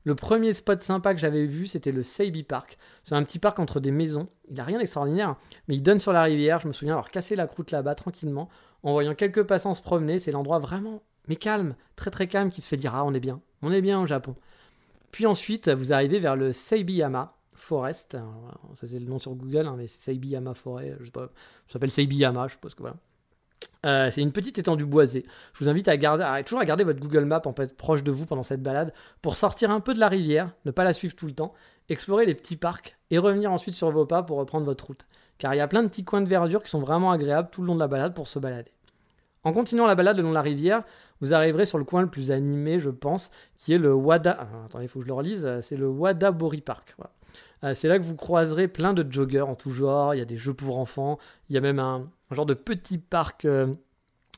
Le 0.05 0.13
premier 0.13 0.53
spot 0.53 0.79
sympa 0.81 1.13
que 1.13 1.19
j'avais 1.19 1.45
vu, 1.45 1.65
c'était 1.65 1.91
le 1.91 2.03
Seibi 2.03 2.43
Park. 2.43 2.77
C'est 3.03 3.15
un 3.15 3.23
petit 3.23 3.39
parc 3.39 3.59
entre 3.59 3.79
des 3.79 3.91
maisons. 3.91 4.29
Il 4.49 4.55
n'a 4.55 4.63
rien 4.63 4.77
d'extraordinaire, 4.77 5.35
mais 5.67 5.75
il 5.75 5.81
donne 5.81 5.99
sur 5.99 6.13
la 6.13 6.21
rivière. 6.21 6.61
Je 6.61 6.67
me 6.67 6.73
souviens 6.73 6.93
avoir 6.93 7.09
cassé 7.09 7.35
la 7.35 7.47
croûte 7.47 7.71
là-bas 7.71 7.95
tranquillement, 7.95 8.47
en 8.83 8.91
voyant 8.91 9.15
quelques 9.15 9.43
passants 9.43 9.73
se 9.73 9.81
promener. 9.81 10.19
C'est 10.19 10.31
l'endroit 10.31 10.59
vraiment, 10.59 11.01
mais 11.27 11.35
calme, 11.35 11.75
très 11.95 12.11
très 12.11 12.27
calme, 12.27 12.51
qui 12.51 12.61
se 12.61 12.67
fait 12.67 12.77
dire 12.77 12.93
Ah, 12.93 13.03
on 13.03 13.15
est 13.15 13.19
bien, 13.19 13.41
on 13.63 13.71
est 13.71 13.81
bien 13.81 13.99
au 13.99 14.05
Japon. 14.05 14.35
Puis 15.09 15.25
ensuite, 15.25 15.69
vous 15.69 15.91
arrivez 15.91 16.19
vers 16.19 16.35
le 16.35 16.53
Seibiyama, 16.53 17.34
Forest. 17.55 18.17
Ça, 18.73 18.87
c'est 18.87 18.99
le 18.99 19.05
nom 19.05 19.19
sur 19.19 19.33
Google, 19.35 19.67
hein, 19.67 19.75
mais 19.77 19.87
c'est 19.87 20.11
Seibiyama 20.11 20.53
Forêt. 20.53 20.95
Je 20.99 21.05
sais 21.05 21.11
pas. 21.11 21.29
Ça 21.67 21.73
s'appelle 21.73 21.89
je 21.89 22.51
suppose 22.51 22.75
que 22.75 22.81
voilà. 22.81 22.95
Euh, 23.85 24.09
c'est 24.09 24.21
une 24.21 24.31
petite 24.31 24.57
étendue 24.57 24.85
boisée. 24.85 25.25
Je 25.53 25.63
vous 25.63 25.69
invite 25.69 25.87
à, 25.87 26.43
toujours 26.43 26.59
à 26.59 26.65
garder 26.65 26.83
votre 26.83 26.99
Google 26.99 27.25
Map 27.25 27.41
en 27.45 27.53
fait 27.53 27.77
proche 27.77 28.03
de 28.03 28.11
vous 28.11 28.25
pendant 28.25 28.43
cette 28.43 28.63
balade 28.63 28.93
pour 29.21 29.35
sortir 29.35 29.69
un 29.69 29.79
peu 29.79 29.93
de 29.93 29.99
la 29.99 30.07
rivière, 30.07 30.51
ne 30.65 30.71
pas 30.71 30.83
la 30.83 30.93
suivre 30.93 31.15
tout 31.15 31.27
le 31.27 31.33
temps, 31.33 31.53
explorer 31.89 32.25
les 32.25 32.33
petits 32.33 32.57
parcs 32.57 32.97
et 33.11 33.19
revenir 33.19 33.51
ensuite 33.51 33.75
sur 33.75 33.91
vos 33.91 34.05
pas 34.05 34.23
pour 34.23 34.37
reprendre 34.37 34.65
votre 34.65 34.87
route. 34.87 35.03
Car 35.37 35.53
il 35.53 35.57
y 35.57 35.61
a 35.61 35.67
plein 35.67 35.83
de 35.83 35.87
petits 35.87 36.03
coins 36.03 36.21
de 36.21 36.29
verdure 36.29 36.63
qui 36.63 36.69
sont 36.69 36.79
vraiment 36.79 37.11
agréables 37.11 37.49
tout 37.51 37.61
le 37.61 37.67
long 37.67 37.75
de 37.75 37.79
la 37.79 37.87
balade 37.87 38.15
pour 38.15 38.27
se 38.27 38.39
balader. 38.39 38.71
En 39.43 39.53
continuant 39.53 39.85
la 39.85 39.93
balade 39.93 40.17
le 40.17 40.23
long 40.23 40.29
de 40.29 40.33
la 40.33 40.41
rivière, 40.41 40.83
vous 41.21 41.35
arriverez 41.35 41.67
sur 41.67 41.77
le 41.77 41.83
coin 41.83 42.01
le 42.01 42.09
plus 42.09 42.31
animé, 42.31 42.79
je 42.79 42.89
pense, 42.89 43.29
qui 43.55 43.73
est 43.73 43.77
le 43.77 43.93
Wada. 43.93 44.35
Ah, 44.39 44.65
attendez, 44.65 44.85
il 44.85 44.87
faut 44.87 44.99
que 44.99 45.05
je 45.05 45.09
le 45.09 45.15
relise. 45.15 45.59
C'est 45.61 45.77
le 45.77 45.87
Wadabori 45.87 46.61
Park. 46.61 46.95
Voilà. 46.97 47.11
Euh, 47.65 47.73
c'est 47.73 47.87
là 47.87 47.97
que 47.97 48.03
vous 48.03 48.15
croiserez 48.15 48.67
plein 48.67 48.93
de 48.93 49.11
joggers 49.11 49.41
en 49.41 49.55
tout 49.55 49.71
genre. 49.71 50.13
Il 50.13 50.19
y 50.19 50.21
a 50.21 50.25
des 50.25 50.37
jeux 50.37 50.53
pour 50.53 50.77
enfants. 50.77 51.17
Il 51.49 51.55
y 51.55 51.57
a 51.57 51.61
même 51.61 51.79
un, 51.79 52.09
genre 52.31 52.45
de 52.45 52.53
petit 52.53 52.99
parc, 52.99 53.45
euh, 53.45 53.73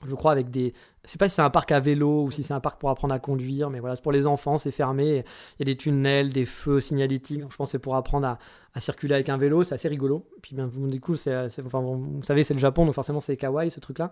je 0.05 0.15
crois, 0.15 0.31
avec 0.31 0.49
des. 0.49 0.73
Je 1.03 1.11
sais 1.11 1.17
pas 1.17 1.29
si 1.29 1.35
c'est 1.35 1.41
un 1.41 1.49
parc 1.49 1.71
à 1.71 1.79
vélo 1.79 2.23
ou 2.23 2.31
si 2.31 2.43
c'est 2.43 2.53
un 2.53 2.59
parc 2.59 2.79
pour 2.79 2.89
apprendre 2.89 3.13
à 3.13 3.19
conduire, 3.19 3.69
mais 3.69 3.79
voilà, 3.79 3.95
c'est 3.95 4.01
pour 4.01 4.11
les 4.11 4.27
enfants, 4.27 4.57
c'est 4.57 4.71
fermé. 4.71 5.23
Il 5.57 5.59
y 5.59 5.63
a 5.63 5.65
des 5.65 5.77
tunnels, 5.77 6.31
des 6.31 6.45
feux 6.45 6.81
signalétiques. 6.81 7.43
je 7.49 7.55
pense 7.55 7.69
que 7.69 7.71
c'est 7.71 7.79
pour 7.79 7.95
apprendre 7.95 8.27
à, 8.27 8.79
circuler 8.79 9.15
avec 9.15 9.29
un 9.29 9.37
vélo. 9.37 9.63
C'est 9.63 9.75
assez 9.75 9.87
rigolo. 9.87 10.27
Puis 10.41 10.55
bien, 10.55 10.67
du 10.67 10.99
coup, 11.01 11.13
vous 11.13 11.17
savez, 11.17 12.43
c'est 12.43 12.53
le 12.53 12.59
Japon, 12.59 12.85
donc 12.85 12.93
forcément, 12.93 13.19
c'est 13.19 13.37
kawaii 13.37 13.71
ce 13.71 13.79
truc-là. 13.79 14.11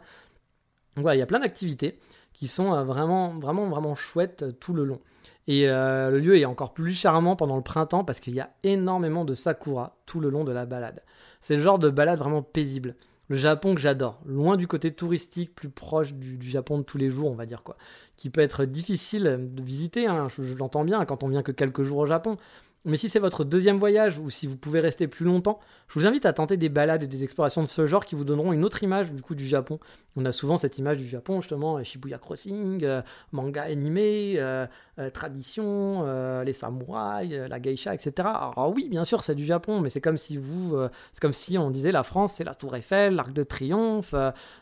Donc 0.96 1.04
voilà, 1.04 1.16
il 1.16 1.20
y 1.20 1.24
a 1.24 1.26
plein 1.26 1.40
d'activités 1.40 2.00
qui 2.34 2.48
sont 2.48 2.74
euh, 2.74 2.84
vraiment, 2.84 3.38
vraiment, 3.38 3.68
vraiment 3.68 3.96
chouettes 3.96 4.60
tout 4.60 4.74
le 4.74 4.86
long. 4.86 5.00
Et 5.48 5.70
euh, 5.70 6.10
le 6.10 6.20
lieu 6.20 6.38
est 6.38 6.46
encore 6.46 6.74
plus 6.74 6.94
charmant 6.94 7.36
pendant 7.36 7.56
le 7.56 7.62
printemps 7.62 8.04
parce 8.04 8.20
qu'il 8.20 8.34
y 8.34 8.40
a 8.40 8.50
énormément 8.64 9.26
de 9.26 9.34
sakura 9.34 9.98
tout 10.06 10.20
le 10.20 10.30
long 10.30 10.44
de 10.44 10.52
la 10.52 10.66
balade. 10.66 11.02
C'est 11.42 11.56
le 11.56 11.62
genre 11.62 11.80
de 11.80 11.90
balade 11.90 12.20
vraiment 12.20 12.42
paisible. 12.42 12.96
Le 13.28 13.36
Japon 13.36 13.74
que 13.74 13.82
j'adore, 13.82 14.20
loin 14.26 14.56
du 14.56 14.68
côté 14.68 14.92
touristique, 14.92 15.56
plus 15.56 15.70
proche 15.70 16.14
du, 16.14 16.48
Japon 16.48 16.78
de 16.78 16.84
tous 16.84 17.00
les 17.00 17.10
jours, 17.10 17.30
on 17.30 17.36
va 17.36 17.48
dire 17.48 17.64
quoi, 17.64 17.76
qui 18.18 18.30
peut 18.30 18.42
être 18.42 18.66
difficile 18.66 19.50
de 19.52 19.64
visiter, 19.64 20.06
hein, 20.06 20.28
je 20.30 20.54
l'entends 20.54 20.84
bien 20.84 21.06
quand 21.06 21.24
on 21.24 21.28
vient 21.28 21.42
que 21.42 21.52
quelques 21.52 21.82
jours 21.82 21.98
au 22.00 22.06
Japon, 22.06 22.38
mais 22.86 22.98
si 22.98 23.10
c'est 23.10 23.20
votre 23.20 23.44
deuxième 23.44 23.80
voyage 23.80 24.20
ou 24.20 24.30
si 24.30 24.46
vous 24.46 24.58
pouvez 24.58 24.80
rester 24.80 25.08
plus 25.08 25.26
longtemps, 25.26 25.60
je 25.88 26.00
vous 26.00 26.06
invite 26.06 26.26
à 26.26 26.34
tenter 26.34 26.56
des 26.56 26.70
balades 26.70 27.04
et 27.04 27.08
des 27.08 27.24
explorations 27.24 27.62
de 27.64 27.68
ce 27.68 27.88
genre 27.88 28.06
qui 28.06 28.14
vous 28.16 28.24
donneront 28.24 28.54
une 28.54 28.64
autre 28.64 28.84
image 28.84 29.12
du 29.12 29.22
coup 29.22 29.34
du 29.34 29.46
Japon. 29.48 29.80
On 30.16 30.24
a 30.24 30.32
souvent 30.32 30.58
cette 30.58 30.78
image 30.78 30.98
du 30.98 31.08
Japon 31.08 31.42
justement, 31.42 31.84
Shibuya 31.84 32.20
Crossing, 32.20 32.84
euh, 32.84 33.02
manga 33.32 33.64
animé, 33.64 34.36
euh, 34.38 34.68
euh, 35.00 35.10
tradition, 35.10 36.06
les 36.44 36.54
samouraïs, 36.54 37.34
la 37.50 37.60
geisha, 37.60 37.94
etc. 37.94 38.14
Alors 38.20 38.72
oui, 38.76 38.88
bien 38.90 39.04
sûr, 39.04 39.24
c'est 39.24 39.36
du 39.36 39.46
Japon, 39.46 39.82
mais 39.82 39.90
c'est 39.90 40.02
comme 40.02 40.18
si 40.18 40.38
vous, 40.38 40.78
c'est 41.12 41.22
comme 41.22 41.34
si 41.34 41.58
on 41.58 41.72
disait 41.72 41.92
la 41.92 42.04
France, 42.04 42.34
c'est 42.34 42.44
la 42.44 42.54
Tour 42.54 42.76
Eiffel, 42.76 43.16
l'Arc 43.16 43.34
de 43.34 43.44
Triomphe, 43.44 44.14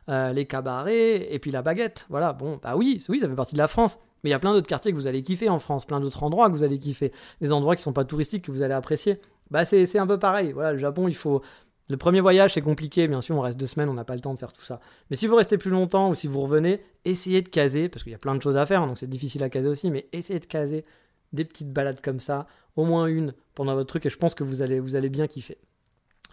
les 0.08 0.46
cabarets 0.46 1.34
et 1.34 1.40
puis 1.40 1.52
la 1.52 1.62
baguette. 1.62 2.06
Voilà, 2.10 2.34
bon, 2.34 2.60
bah 2.64 2.76
oui, 2.76 3.04
oui, 3.10 3.20
ça 3.20 3.28
fait 3.28 3.36
partie 3.36 3.54
de 3.54 3.60
la 3.60 3.68
France. 3.68 3.98
Mais 4.24 4.30
il 4.30 4.32
y 4.32 4.36
a 4.36 4.40
plein 4.40 4.54
d'autres 4.54 4.68
quartiers 4.68 4.92
que 4.92 4.98
vous 4.98 5.08
allez 5.08 5.22
kiffer 5.22 5.50
en 5.50 5.60
France, 5.60 5.86
plein 5.86 6.00
d'autres 6.00 6.24
endroits 6.24 6.50
que 6.50 6.56
vous 6.56 6.64
allez 6.64 6.80
kiffer, 6.80 7.12
des 7.42 7.52
endroits 7.52 7.76
qui 7.76 7.84
sont 7.84 7.94
pas 7.94 8.06
touristiques 8.06 8.46
que 8.46 8.52
vous 8.52 8.62
allez 8.62 8.74
apprécier. 8.74 9.20
Bah 9.52 9.66
c'est 9.66 9.98
un 10.00 10.08
peu 10.08 10.18
pareil. 10.18 10.52
Voilà, 10.52 10.74
le 10.74 10.80
Japon, 10.80 11.08
il 11.08 11.16
faut. 11.16 11.42
Le 11.90 11.98
premier 11.98 12.22
voyage, 12.22 12.54
c'est 12.54 12.62
compliqué, 12.62 13.08
bien 13.10 13.20
sûr, 13.20 13.36
on 13.36 13.42
reste 13.42 13.60
deux 13.60 13.68
semaines, 13.68 13.90
on 13.90 13.94
n'a 13.94 14.06
pas 14.06 14.16
le 14.16 14.22
temps 14.22 14.34
de 14.34 14.40
faire 14.40 14.54
tout 14.54 14.64
ça. 14.64 14.80
Mais 15.10 15.18
si 15.18 15.28
vous 15.28 15.36
restez 15.36 15.58
plus 15.58 15.70
longtemps 15.70 16.10
ou 16.10 16.16
si 16.16 16.28
vous 16.28 16.40
revenez, 16.42 16.82
essayez 17.04 17.42
de 17.42 17.50
caser, 17.50 17.90
parce 17.90 18.04
qu'il 18.04 18.14
y 18.14 18.16
a 18.16 18.20
plein 18.20 18.36
de 18.36 18.42
choses 18.42 18.56
à 18.56 18.66
faire, 18.66 18.88
donc 18.88 18.98
c'est 18.98 19.10
difficile 19.10 19.44
à 19.44 19.50
caser 19.50 19.68
aussi, 19.68 19.92
mais 19.92 20.08
essayez 20.14 20.40
de 20.40 20.46
caser 20.46 20.86
des 21.34 21.44
petites 21.44 21.74
balades 21.74 22.00
comme 22.02 22.22
ça, 22.22 22.48
au 22.78 22.86
moins 22.86 23.08
une 23.08 23.34
pendant 23.54 23.76
votre 23.76 23.88
truc 23.88 24.06
et 24.06 24.10
je 24.10 24.18
pense 24.18 24.34
que 24.34 24.46
vous 24.46 24.62
allez, 24.62 24.80
vous 24.80 24.96
allez 24.96 25.10
bien 25.10 25.28
kiffer. 25.28 25.58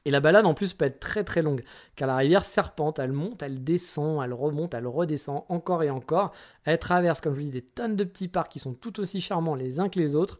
Et 0.04 0.10
la 0.10 0.20
balade 0.20 0.46
en 0.46 0.54
plus 0.54 0.72
peut 0.72 0.86
être 0.86 1.00
très 1.00 1.24
très 1.24 1.42
longue, 1.42 1.62
car 1.94 2.08
la 2.08 2.16
rivière 2.16 2.44
serpente, 2.44 2.98
elle 2.98 3.12
monte, 3.12 3.42
elle 3.42 3.62
descend, 3.62 4.22
elle 4.24 4.32
remonte, 4.32 4.74
elle 4.74 4.86
redescend 4.86 5.44
encore 5.48 5.82
et 5.82 5.90
encore. 5.90 6.32
Elle 6.64 6.78
traverse, 6.78 7.20
comme 7.20 7.34
je 7.34 7.40
vous 7.40 7.46
dis, 7.46 7.52
des 7.52 7.62
tonnes 7.62 7.96
de 7.96 8.04
petits 8.04 8.28
parcs 8.28 8.50
qui 8.50 8.58
sont 8.58 8.72
tout 8.72 8.98
aussi 9.00 9.20
charmants 9.20 9.54
les 9.54 9.78
uns 9.78 9.88
que 9.88 9.98
les 9.98 10.14
autres. 10.14 10.38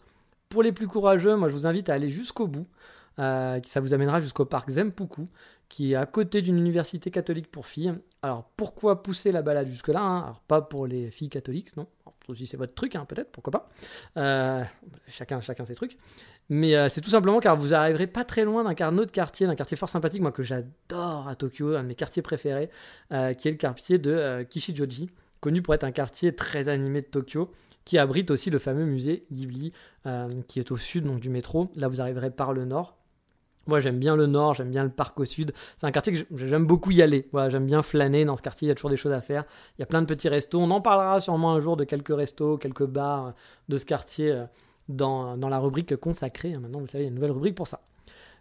Pour 0.49 0.63
les 0.63 0.73
plus 0.73 0.89
courageux, 0.89 1.37
moi 1.37 1.49
je 1.49 1.55
vous 1.55 1.67
invite 1.67 1.91
à 1.91 1.95
aller 1.95 2.11
jusqu'au 2.11 2.47
bout. 2.47 2.67
Euh, 3.19 3.61
ça 3.67 3.81
vous 3.81 3.93
amènera 3.93 4.21
jusqu'au 4.21 4.47
parc 4.47 4.71
Zempuku, 4.71 5.27
qui 5.69 5.93
est 5.93 5.97
à 5.97 6.07
côté 6.07 6.43
d'une 6.43 6.59
université 6.59 7.11
catholique 7.11 7.51
pour 7.51 7.67
filles. 7.67 7.95
Alors 8.23 8.45
pourquoi 8.57 9.03
pousser 9.03 9.31
la 9.31 9.43
balade 9.43 9.69
jusque-là 9.69 10.01
hein? 10.01 10.23
Alors 10.23 10.41
pas 10.41 10.63
pour 10.63 10.87
les 10.87 11.11
filles 11.11 11.29
catholiques, 11.29 11.77
non. 11.77 11.87
Si 12.35 12.47
c'est 12.47 12.57
votre 12.57 12.75
truc, 12.75 12.95
hein, 12.95 13.05
peut-être, 13.09 13.33
pourquoi 13.33 13.51
pas. 13.51 13.69
Euh, 14.17 14.63
chacun, 15.09 15.41
chacun 15.41 15.65
ses 15.65 15.75
trucs. 15.75 15.99
Mais 16.51 16.75
euh, 16.75 16.89
c'est 16.89 17.01
tout 17.01 17.11
simplement 17.11 17.41
car 17.41 17.57
vous 17.57 17.73
arriverez 17.73 18.07
pas 18.07 18.25
très 18.25 18.45
loin 18.45 18.63
d'un 18.63 18.99
autre 18.99 19.13
quartier, 19.13 19.47
d'un 19.47 19.55
quartier 19.55 19.77
fort 19.77 19.89
sympathique, 19.89 20.21
moi 20.21 20.33
que 20.33 20.43
j'adore 20.43 21.27
à 21.29 21.35
Tokyo, 21.35 21.75
un 21.75 21.83
de 21.83 21.89
mes 21.89 21.95
quartiers 21.95 22.23
préférés, 22.23 22.69
qui 23.11 23.49
est 23.49 23.53
le 23.53 23.57
quartier 23.57 23.99
de 23.99 24.43
Kishijoji, 24.43 25.11
connu 25.41 25.63
pour 25.63 25.75
être 25.75 25.85
un 25.85 25.93
quartier 25.93 26.35
très 26.35 26.69
animé 26.69 27.01
de 27.01 27.07
Tokyo 27.07 27.51
qui 27.85 27.99
abrite 27.99 28.31
aussi 28.31 28.51
le 28.51 28.59
fameux 28.59 28.85
musée 28.85 29.25
Ghibli, 29.33 29.73
qui 30.49 30.59
est 30.59 30.71
au 30.71 30.77
sud 30.77 31.07
donc, 31.07 31.21
du 31.21 31.31
métro. 31.31 31.71
Là, 31.77 31.89
vous 31.89 32.01
arriverez 32.01 32.31
par 32.31 32.53
le 32.53 32.65
nord. 32.65 32.97
Moi, 33.67 33.79
j'aime 33.81 33.99
bien 33.99 34.17
le 34.17 34.27
nord, 34.27 34.55
j'aime 34.55 34.71
bien 34.71 34.83
le 34.83 34.91
parc 34.91 35.21
au 35.21 35.25
sud. 35.25 35.53
C'est 35.77 35.87
un 35.87 35.93
quartier 35.93 36.25
que 36.25 36.47
j'aime 36.47 36.67
beaucoup 36.67 36.91
y 36.91 37.03
aller. 37.03 37.29
J'aime 37.51 37.67
bien 37.67 37.83
flâner 37.83 38.25
dans 38.25 38.37
ce 38.37 38.43
quartier, 38.43 38.67
il 38.67 38.69
y 38.71 38.73
a 38.73 38.75
toujours 38.75 38.91
des 38.91 38.97
choses 38.97 39.13
à 39.13 39.21
faire. 39.21 39.45
Il 39.79 39.83
y 39.83 39.85
a 39.85 39.87
plein 39.87 40.01
de 40.01 40.07
petits 40.07 40.29
restos. 40.29 40.59
On 40.59 40.71
en 40.71 40.81
parlera 40.81 41.21
sûrement 41.21 41.53
un 41.53 41.61
jour 41.61 41.77
de 41.77 41.85
quelques 41.85 42.15
restos, 42.15 42.57
quelques 42.59 42.87
bars 42.87 43.27
euh, 43.27 43.31
de 43.69 43.79
ce 43.79 43.85
quartier 43.85 44.33
euh, 44.33 44.45
dans, 44.91 45.37
la 45.37 45.59
rubrique 45.59 45.97
consacrée. 45.97 46.53
Maintenant, 46.61 46.81
vous 46.81 46.87
savez, 46.87 47.05
il 47.05 47.07
y 47.07 47.09
a 47.09 47.11
une 47.11 47.15
nouvelle 47.15 47.33
rubrique 47.33 47.55
pour 47.55 47.69
ça. 47.69 47.81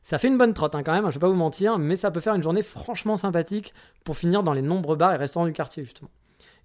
Ça 0.02 0.18
fait 0.18 0.30
une 0.30 0.38
bonne 0.38 0.54
trotte 0.54 0.76
hein, 0.76 0.84
quand 0.84 0.94
même, 0.94 1.06
je 1.08 1.16
vais 1.16 1.20
pas 1.20 1.28
vous 1.28 1.36
mentir, 1.36 1.78
mais 1.78 1.98
ça 1.98 2.10
peut 2.10 2.22
faire 2.22 2.34
une 2.34 2.44
journée 2.44 2.64
franchement 2.64 3.18
sympathique 3.18 3.74
pour 4.06 4.16
finir 4.16 4.44
dans 4.44 4.54
les 4.54 4.62
nombreux 4.62 4.96
bars 4.96 5.14
et 5.14 5.18
restaurants 5.18 5.46
du 5.46 5.52
quartier, 5.52 5.84
justement. 5.84 6.10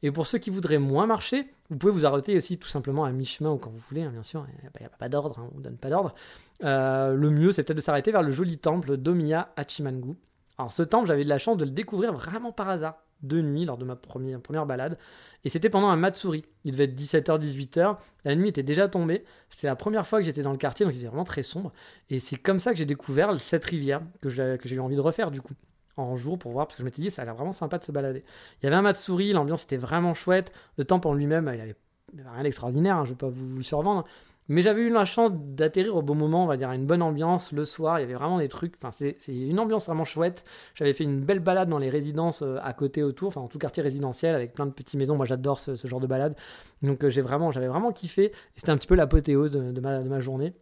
Et 0.03 0.13
pour 0.13 0.27
ceux 0.27 0.39
qui 0.39 0.51
voudraient 0.51 0.79
moins 0.79 1.07
marcher, 1.07 1.51
vous 1.71 1.77
pouvez 1.77 1.93
vous 1.93 2.07
arrêter 2.07 2.37
aussi 2.37 2.59
tout 2.59 2.69
simplement 2.69 3.05
à 3.05 3.11
mi-chemin 3.11 3.51
ou 3.51 3.57
quand 3.57 3.71
vous 3.71 3.83
voulez, 3.89 4.03
hein, 4.03 4.11
bien 4.11 4.23
sûr, 4.23 4.47
il 4.49 4.81
n'y 4.81 4.87
a, 4.87 4.89
pas 4.91 5.09
d'ordre, 5.09 5.39
hein, 5.39 5.49
on 5.55 5.59
ne 5.59 5.63
donne 5.63 5.79
pas 5.79 5.89
d'ordre. 5.89 6.15
Euh, 6.63 7.15
le 7.15 7.31
mieux, 7.31 7.53
c'est 7.53 7.65
peut-être 7.65 7.79
de 7.79 7.83
s'arrêter 7.83 8.13
vers 8.13 8.23
le 8.23 8.31
joli 8.31 8.59
temple 8.59 8.99
d'Omiya 8.99 9.53
Hachimangu. 9.57 10.15
Alors 10.59 10.73
ce 10.73 10.83
temple, 10.83 11.09
j'avais 11.09 11.25
de 11.25 11.29
la 11.29 11.39
chance 11.39 11.57
de 11.57 11.65
le 11.65 11.71
découvrir 11.71 12.13
vraiment 12.13 12.53
par 12.53 12.69
hasard, 12.69 12.99
de 13.27 13.41
nuit, 13.41 13.65
lors 13.65 13.79
de 13.79 13.85
ma 13.85 13.97
première, 13.97 14.67
balade. 14.67 14.99
Et 15.45 15.49
c'était 15.49 15.69
pendant 15.69 15.89
un 15.89 15.97
Matsuri. 15.97 16.45
Il 16.65 16.73
devait 16.73 16.85
être 16.85 16.95
17h, 16.95 17.39
18h. 17.39 17.97
La 18.25 18.35
nuit 18.35 18.49
était 18.49 18.63
déjà 18.63 18.89
tombée. 18.89 19.25
C'était 19.51 19.67
la 19.67 19.77
première 19.77 20.07
fois 20.07 20.21
que 20.21 20.25
j'étais 20.25 20.43
dans 20.43 20.53
le 20.53 20.59
quartier, 20.59 20.87
donc 20.87 20.95
il 20.95 20.99
était 20.99 21.09
vraiment 21.09 21.25
très 21.25 21.43
sombre. 21.43 21.73
Et 22.11 22.21
c'est 22.21 22.37
comme 22.37 22.61
ça 22.61 22.73
que 22.73 22.79
j'ai 22.79 22.87
découvert 22.87 23.39
cette 23.39 23.65
rivière, 23.65 24.01
que 24.23 24.29
j'ai 24.29 24.75
eu 24.75 24.81
envie 24.81 24.97
de 24.97 25.01
refaire 25.01 25.31
du 25.31 25.41
coup 25.41 25.55
en 25.97 26.17
jour 26.17 26.39
pour 26.39 26.53
voir, 26.53 26.67
parce 26.67 26.77
que 26.77 26.83
je 26.83 26.85
m'étais 26.85 27.03
dit, 27.03 27.11
ça 27.11 27.23
a 27.23 27.25
l'air 27.25 27.35
vraiment 27.35 27.53
sympa 27.53 27.79
de 27.79 27.85
se 27.85 27.93
balader. 27.93 28.25
Il 28.61 28.65
y 28.65 28.67
avait 28.67 28.77
un 28.77 28.83
Matsuri, 28.83 29.33
l'ambiance 29.33 29.65
était 29.65 29.77
vraiment 29.77 30.15
chouette. 30.15 30.53
Le 30.77 30.85
temple 30.85 31.09
en 31.09 31.15
lui-même, 31.15 31.51
il 31.55 31.61
avait, 31.61 31.77
rien 32.17 32.43
d'extraordinaire, 32.43 32.97
hein, 32.97 33.05
je 33.05 33.11
ne 33.11 33.15
vais 33.15 33.19
pas 33.19 33.29
vous 33.29 33.57
le 33.57 33.63
survendre. 33.63 34.05
Mais 34.49 34.61
j'avais 34.61 34.83
eu 34.83 34.91
la 34.91 35.07
chance 35.07 35.31
d'atterrir 35.33 35.97
au 35.97 36.03
bon 36.03 36.15
moment, 36.15 36.45
on 36.45 36.47
va 36.47 36.57
dire, 36.57 36.69
à 36.69 36.75
une 36.75 36.85
bonne 36.85 37.01
ambiance 37.01 37.53
le 37.53 37.65
soir. 37.65 37.99
Il 37.99 38.03
y 38.03 38.05
avait 38.05 38.15
vraiment 38.15 38.39
des 38.39 38.49
trucs. 38.49 38.75
Enfin, 38.77 38.91
c'est 38.91 39.17
une 39.29 39.59
ambiance 39.59 39.87
vraiment 39.87 40.05
chouette. 40.05 40.45
J'avais 40.75 40.93
fait 40.93 41.05
une 41.05 41.21
belle 41.21 41.41
balade 41.41 41.69
dans 41.69 41.79
les 41.79 41.89
résidences 41.89 42.43
euh, 42.43 42.59
à 42.63 42.75
côté 42.75 43.03
autour, 43.03 43.29
enfin, 43.29 43.41
dans 43.41 43.49
tout 43.49 43.59
quartier 43.59 43.83
résidentiel 43.83 44.35
avec 44.35 44.53
plein 44.53 44.67
de 44.67 44.73
petites 44.73 44.99
maisons. 44.99 45.17
Moi, 45.17 45.25
j'adore 45.25 45.59
ce, 45.59 45.75
genre 45.87 46.01
de 46.01 46.07
balade. 46.07 46.37
Donc, 46.83 47.03
euh, 47.05 47.11
j'avais 47.11 47.69
vraiment 47.69 47.93
kiffé. 47.93 48.33
C'était 48.57 48.71
un 48.71 48.77
petit 48.77 48.87
peu 48.87 48.97
l'apothéose 48.97 49.53
de, 49.53 49.81
ma, 49.81 50.01
de 50.01 50.09
ma 50.09 50.21
journée. 50.21 50.53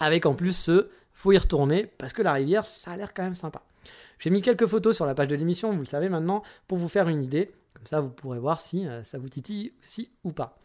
Avec 0.00 0.26
en 0.26 0.34
plus 0.34 0.52
ce, 0.52 0.88
faut 1.12 1.32
y 1.32 1.38
retourner 1.38 1.86
parce 1.86 2.12
que 2.12 2.22
la 2.22 2.32
rivière, 2.32 2.66
ça 2.66 2.90
a 2.90 2.96
l'air 2.96 3.14
quand 3.14 3.22
même 3.22 3.34
sympa. 3.34 3.62
J'ai 4.18 4.30
mis 4.30 4.42
quelques 4.42 4.66
photos 4.66 4.96
sur 4.96 5.06
la 5.06 5.14
page 5.14 5.28
de 5.28 5.36
l'émission, 5.36 5.72
vous 5.72 5.80
le 5.80 5.86
savez 5.86 6.08
maintenant, 6.08 6.42
pour 6.68 6.78
vous 6.78 6.88
faire 6.88 7.08
une 7.08 7.22
idée. 7.22 7.52
Comme 7.74 7.86
ça, 7.86 8.00
vous 8.00 8.10
pourrez 8.10 8.38
voir 8.38 8.60
si 8.60 8.86
euh, 8.86 9.02
ça 9.02 9.18
vous 9.18 9.28
titille 9.28 9.72
aussi 9.82 10.10
ou 10.24 10.32
pas. 10.32 10.58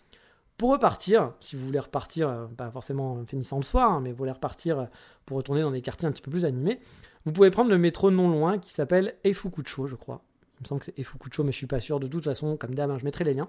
Pour 0.59 0.71
repartir, 0.71 1.31
si 1.39 1.55
vous 1.55 1.65
voulez 1.65 1.79
repartir, 1.79 2.27
euh, 2.27 2.45
pas 2.47 2.69
forcément 2.69 3.13
en 3.13 3.25
finissant 3.25 3.55
le 3.55 3.63
soir, 3.63 3.93
hein, 3.93 4.01
mais 4.01 4.11
vous 4.11 4.17
voulez 4.17 4.33
repartir 4.33 4.79
euh, 4.79 4.85
pour 5.25 5.37
retourner 5.37 5.61
dans 5.61 5.71
des 5.71 5.81
quartiers 5.81 6.05
un 6.05 6.11
petit 6.11 6.21
peu 6.21 6.29
plus 6.29 6.43
animés, 6.43 6.81
vous 7.23 7.31
pouvez 7.31 7.49
prendre 7.49 7.69
le 7.69 7.77
métro 7.77 8.11
non 8.11 8.27
loin 8.27 8.57
qui 8.59 8.73
s'appelle 8.73 9.15
Eifukucho, 9.23 9.87
je 9.87 9.95
crois. 9.95 10.21
Il 10.59 10.63
me 10.63 10.67
semble 10.67 10.79
que 10.79 10.87
c'est 10.87 10.99
Eifukucho, 10.99 11.45
mais 11.45 11.53
je 11.53 11.57
suis 11.57 11.65
pas 11.65 11.79
sûr. 11.79 12.01
De 12.01 12.07
toute 12.07 12.25
façon, 12.25 12.57
comme 12.57 12.75
d'hab, 12.75 12.91
hein, 12.91 12.97
je 12.99 13.05
mettrai 13.05 13.23
les 13.23 13.33
liens. 13.33 13.47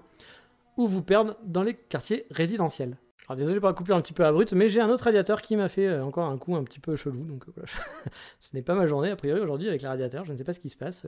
Ou 0.77 0.87
vous 0.87 1.01
perdre 1.01 1.35
dans 1.43 1.63
les 1.63 1.73
quartiers 1.73 2.27
résidentiels. 2.31 2.95
Alors 3.31 3.37
désolé 3.37 3.61
pour 3.61 3.69
la 3.69 3.73
coupure 3.73 3.95
un 3.95 4.01
petit 4.01 4.11
peu 4.11 4.25
abrupte, 4.25 4.51
mais 4.51 4.67
j'ai 4.67 4.81
un 4.81 4.89
autre 4.89 5.05
radiateur 5.05 5.41
qui 5.41 5.55
m'a 5.55 5.69
fait 5.69 5.87
euh, 5.87 6.03
encore 6.03 6.27
un 6.27 6.37
coup 6.37 6.57
un 6.57 6.65
petit 6.65 6.81
peu 6.81 6.97
chelou. 6.97 7.23
Donc 7.23 7.45
euh, 7.47 7.61
ce 8.41 8.49
n'est 8.53 8.61
pas 8.61 8.75
ma 8.75 8.87
journée 8.87 9.09
a 9.09 9.15
priori 9.15 9.39
aujourd'hui 9.39 9.69
avec 9.69 9.81
les 9.81 9.87
radiateurs. 9.87 10.25
Je 10.25 10.33
ne 10.33 10.37
sais 10.37 10.43
pas 10.43 10.51
ce 10.51 10.59
qui 10.59 10.67
se 10.67 10.75
passe. 10.75 11.05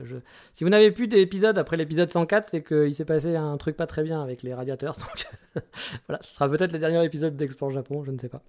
Si 0.54 0.64
vous 0.64 0.70
n'avez 0.70 0.90
plus 0.90 1.06
d'épisode 1.06 1.58
après 1.58 1.76
l'épisode 1.76 2.10
104, 2.10 2.46
c'est 2.46 2.62
qu'il 2.62 2.94
s'est 2.94 3.04
passé 3.04 3.36
un 3.36 3.58
truc 3.58 3.76
pas 3.76 3.86
très 3.86 4.02
bien 4.02 4.22
avec 4.22 4.42
les 4.42 4.54
radiateurs. 4.54 4.96
Donc 5.54 5.62
voilà, 6.08 6.22
ce 6.22 6.32
sera 6.32 6.48
peut-être 6.48 6.72
le 6.72 6.78
dernier 6.78 7.04
épisode 7.04 7.36
d'Explore 7.36 7.72
Japon, 7.72 8.04
je 8.04 8.10
ne 8.10 8.16
sais 8.16 8.30
pas. 8.30 8.40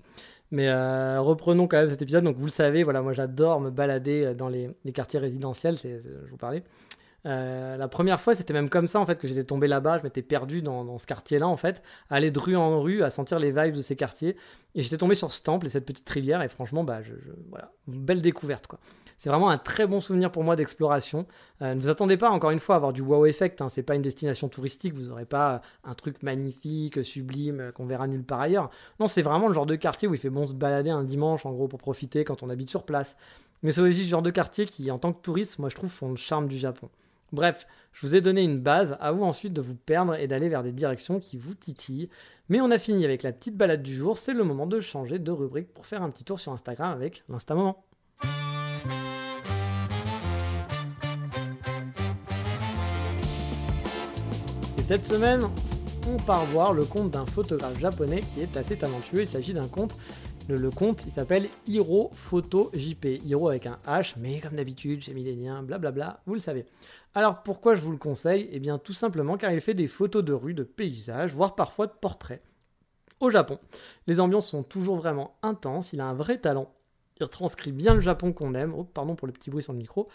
Mais 0.51 0.69
euh, 0.69 1.19
reprenons 1.19 1.67
quand 1.67 1.75
même 1.75 1.89
cet 1.89 2.01
épisode. 2.01 2.23
Donc 2.23 2.37
vous 2.37 2.45
le 2.45 2.51
savez, 2.51 2.83
voilà, 2.85 3.01
moi 3.01 3.11
j'adore 3.11 3.59
me 3.59 3.71
balader 3.71 4.35
dans 4.35 4.47
les, 4.47 4.69
quartiers 4.93 5.19
résidentiels. 5.19 5.75
Je 5.75 6.29
vous 6.29 6.37
parlais. 6.37 6.63
Euh, 7.25 7.77
la 7.77 7.87
première 7.87 8.21
fois, 8.21 8.35
c'était 8.35 8.53
même 8.53 8.69
comme 8.69 8.87
ça 8.87 8.99
en 8.99 9.05
fait 9.05 9.19
que 9.19 9.27
j'étais 9.27 9.43
tombé 9.43 9.67
là-bas. 9.67 9.99
Je 9.99 10.03
m'étais 10.03 10.21
perdu 10.21 10.61
dans, 10.61 10.97
ce 10.97 11.07
quartier-là 11.07 11.47
en 11.47 11.57
fait, 11.57 11.81
à 12.09 12.15
aller 12.15 12.31
de 12.31 12.39
rue 12.39 12.55
en 12.55 12.81
rue, 12.81 13.03
à 13.03 13.09
sentir 13.09 13.39
les 13.39 13.51
vibes 13.51 13.75
de 13.75 13.81
ces 13.81 13.95
quartiers. 13.95 14.35
Et 14.75 14.81
j'étais 14.81 14.97
tombé 14.97 15.15
sur 15.15 15.31
ce 15.31 15.41
temple 15.41 15.65
et 15.65 15.69
cette 15.69 15.85
petite 15.85 16.09
rivière. 16.09 16.41
Et 16.41 16.49
franchement, 16.49 16.83
bah, 16.83 17.01
je, 17.01 17.13
voilà, 17.49 17.71
belle 17.87 18.21
découverte 18.21 18.67
quoi. 18.67 18.79
C'est 19.17 19.29
vraiment 19.29 19.49
un 19.49 19.57
très 19.57 19.87
bon 19.87 20.01
souvenir 20.01 20.29
pour 20.29 20.43
moi 20.43 20.57
d'exploration. 20.57 21.25
Euh, 21.61 21.73
ne 21.73 21.79
vous 21.79 21.89
attendez 21.89 22.17
pas 22.17 22.29
encore 22.29 22.51
une 22.51 22.59
fois 22.59 22.75
à 22.75 22.77
avoir 22.77 22.91
du 22.91 23.01
wow 23.01 23.25
effect. 23.25 23.61
Hein. 23.61 23.69
C'est 23.69 23.83
pas 23.83 23.95
une 23.95 24.01
destination 24.01 24.49
touristique. 24.49 24.93
Vous 24.93 25.03
n'aurez 25.03 25.25
pas 25.25 25.61
un 25.85 25.93
truc 25.93 26.21
magnifique, 26.21 27.03
sublime 27.03 27.61
euh, 27.61 27.71
qu'on 27.71 27.85
verra 27.85 28.07
nulle 28.07 28.25
part 28.25 28.41
ailleurs. 28.41 28.69
Non, 28.99 29.07
c'est 29.07 29.21
vraiment 29.21 29.47
le 29.47 29.53
genre 29.53 29.65
de 29.65 29.75
quartier 29.75 30.07
où 30.07 30.13
il 30.13 30.19
fait 30.19 30.29
bon 30.29 30.45
se 30.45 30.53
balader 30.53 30.89
un 30.89 31.03
dimanche 31.03 31.45
en 31.45 31.53
gros 31.53 31.69
pour 31.69 31.79
profiter 31.79 32.25
quand 32.25 32.43
on 32.43 32.49
habite 32.49 32.69
sur 32.69 32.83
place. 32.83 33.15
Mais 33.63 33.71
c'est 33.71 33.81
aussi 33.81 34.03
le 34.03 34.09
genre 34.09 34.21
de 34.21 34.31
quartier 34.31 34.65
qui, 34.65 34.91
en 34.91 34.99
tant 34.99 35.13
que 35.13 35.21
touriste, 35.21 35.59
moi 35.59 35.69
je 35.69 35.75
trouve, 35.75 35.89
font 35.89 36.09
le 36.09 36.17
charme 36.17 36.49
du 36.49 36.57
Japon. 36.57 36.89
Bref, 37.35 37.67
je 37.91 38.07
vous 38.07 38.15
ai 38.15 38.21
donné 38.21 38.43
une 38.43 38.59
base, 38.59 38.95
à 39.01 39.11
vous 39.11 39.23
ensuite 39.23 39.51
de 39.51 39.59
vous 39.59 39.75
perdre 39.75 40.15
et 40.15 40.25
d'aller 40.25 40.47
vers 40.47 40.63
des 40.63 40.71
directions 40.71 41.19
qui 41.19 41.35
vous 41.35 41.53
titillent. 41.53 42.09
Mais 42.47 42.61
on 42.61 42.71
a 42.71 42.77
fini 42.77 43.03
avec 43.03 43.23
la 43.23 43.33
petite 43.33 43.57
balade 43.57 43.83
du 43.83 43.93
jour, 43.93 44.17
c'est 44.17 44.33
le 44.33 44.45
moment 44.45 44.67
de 44.67 44.79
changer 44.79 45.19
de 45.19 45.31
rubrique 45.31 45.73
pour 45.73 45.85
faire 45.85 46.01
un 46.01 46.09
petit 46.11 46.23
tour 46.23 46.39
sur 46.39 46.53
Instagram 46.53 46.93
avec 46.93 47.25
l'Insta-Moment. 47.27 47.83
Et 54.77 54.81
cette 54.81 55.05
semaine, 55.05 55.41
on 56.07 56.15
part 56.15 56.45
voir 56.45 56.73
le 56.73 56.85
compte 56.85 57.11
d'un 57.11 57.25
photographe 57.25 57.77
japonais 57.81 58.21
qui 58.21 58.39
est 58.39 58.55
assez 58.55 58.77
talentueux. 58.77 59.23
Il 59.23 59.29
s'agit 59.29 59.53
d'un 59.53 59.67
compte 59.67 59.97
le, 60.47 60.69
compte, 60.69 61.05
il 61.05 61.11
s'appelle 61.11 61.47
Hiro 61.67 62.11
Photo 62.13 62.69
JP. 62.73 63.05
Hiro 63.23 63.49
avec 63.49 63.65
un 63.65 63.79
H, 63.87 64.13
mais 64.17 64.39
comme 64.39 64.55
d'habitude, 64.55 65.03
des 65.05 65.35
liens, 65.35 65.63
blablabla, 65.63 66.21
vous 66.25 66.33
le 66.33 66.39
savez. 66.39 66.65
Alors 67.13 67.43
pourquoi 67.43 67.75
je 67.75 67.81
vous 67.81 67.91
le 67.91 67.97
conseille? 67.97 68.49
Eh 68.51 68.59
bien 68.59 68.77
tout 68.77 68.93
simplement 68.93 69.37
car 69.37 69.51
il 69.51 69.61
fait 69.61 69.73
des 69.73 69.87
photos 69.87 70.23
de 70.23 70.33
rue, 70.33 70.53
de 70.53 70.63
paysages, 70.63 71.33
voire 71.33 71.55
parfois 71.55 71.87
de 71.87 71.93
portraits. 71.93 72.41
Au 73.19 73.29
Japon, 73.29 73.59
les 74.07 74.19
ambiances 74.19 74.49
sont 74.49 74.63
toujours 74.63 74.97
vraiment 74.97 75.37
intenses, 75.41 75.93
il 75.93 76.01
a 76.01 76.05
un 76.05 76.13
vrai 76.13 76.37
talent. 76.37 76.73
Il 77.19 77.27
transcrit 77.29 77.71
bien 77.71 77.93
le 77.93 78.01
Japon 78.01 78.33
qu'on 78.33 78.53
aime. 78.53 78.73
Oh, 78.75 78.83
pardon 78.83 79.15
pour 79.15 79.27
le 79.27 79.33
petit 79.33 79.49
bruit 79.49 79.63
sur 79.63 79.71
le 79.71 79.79
micro. 79.79 80.05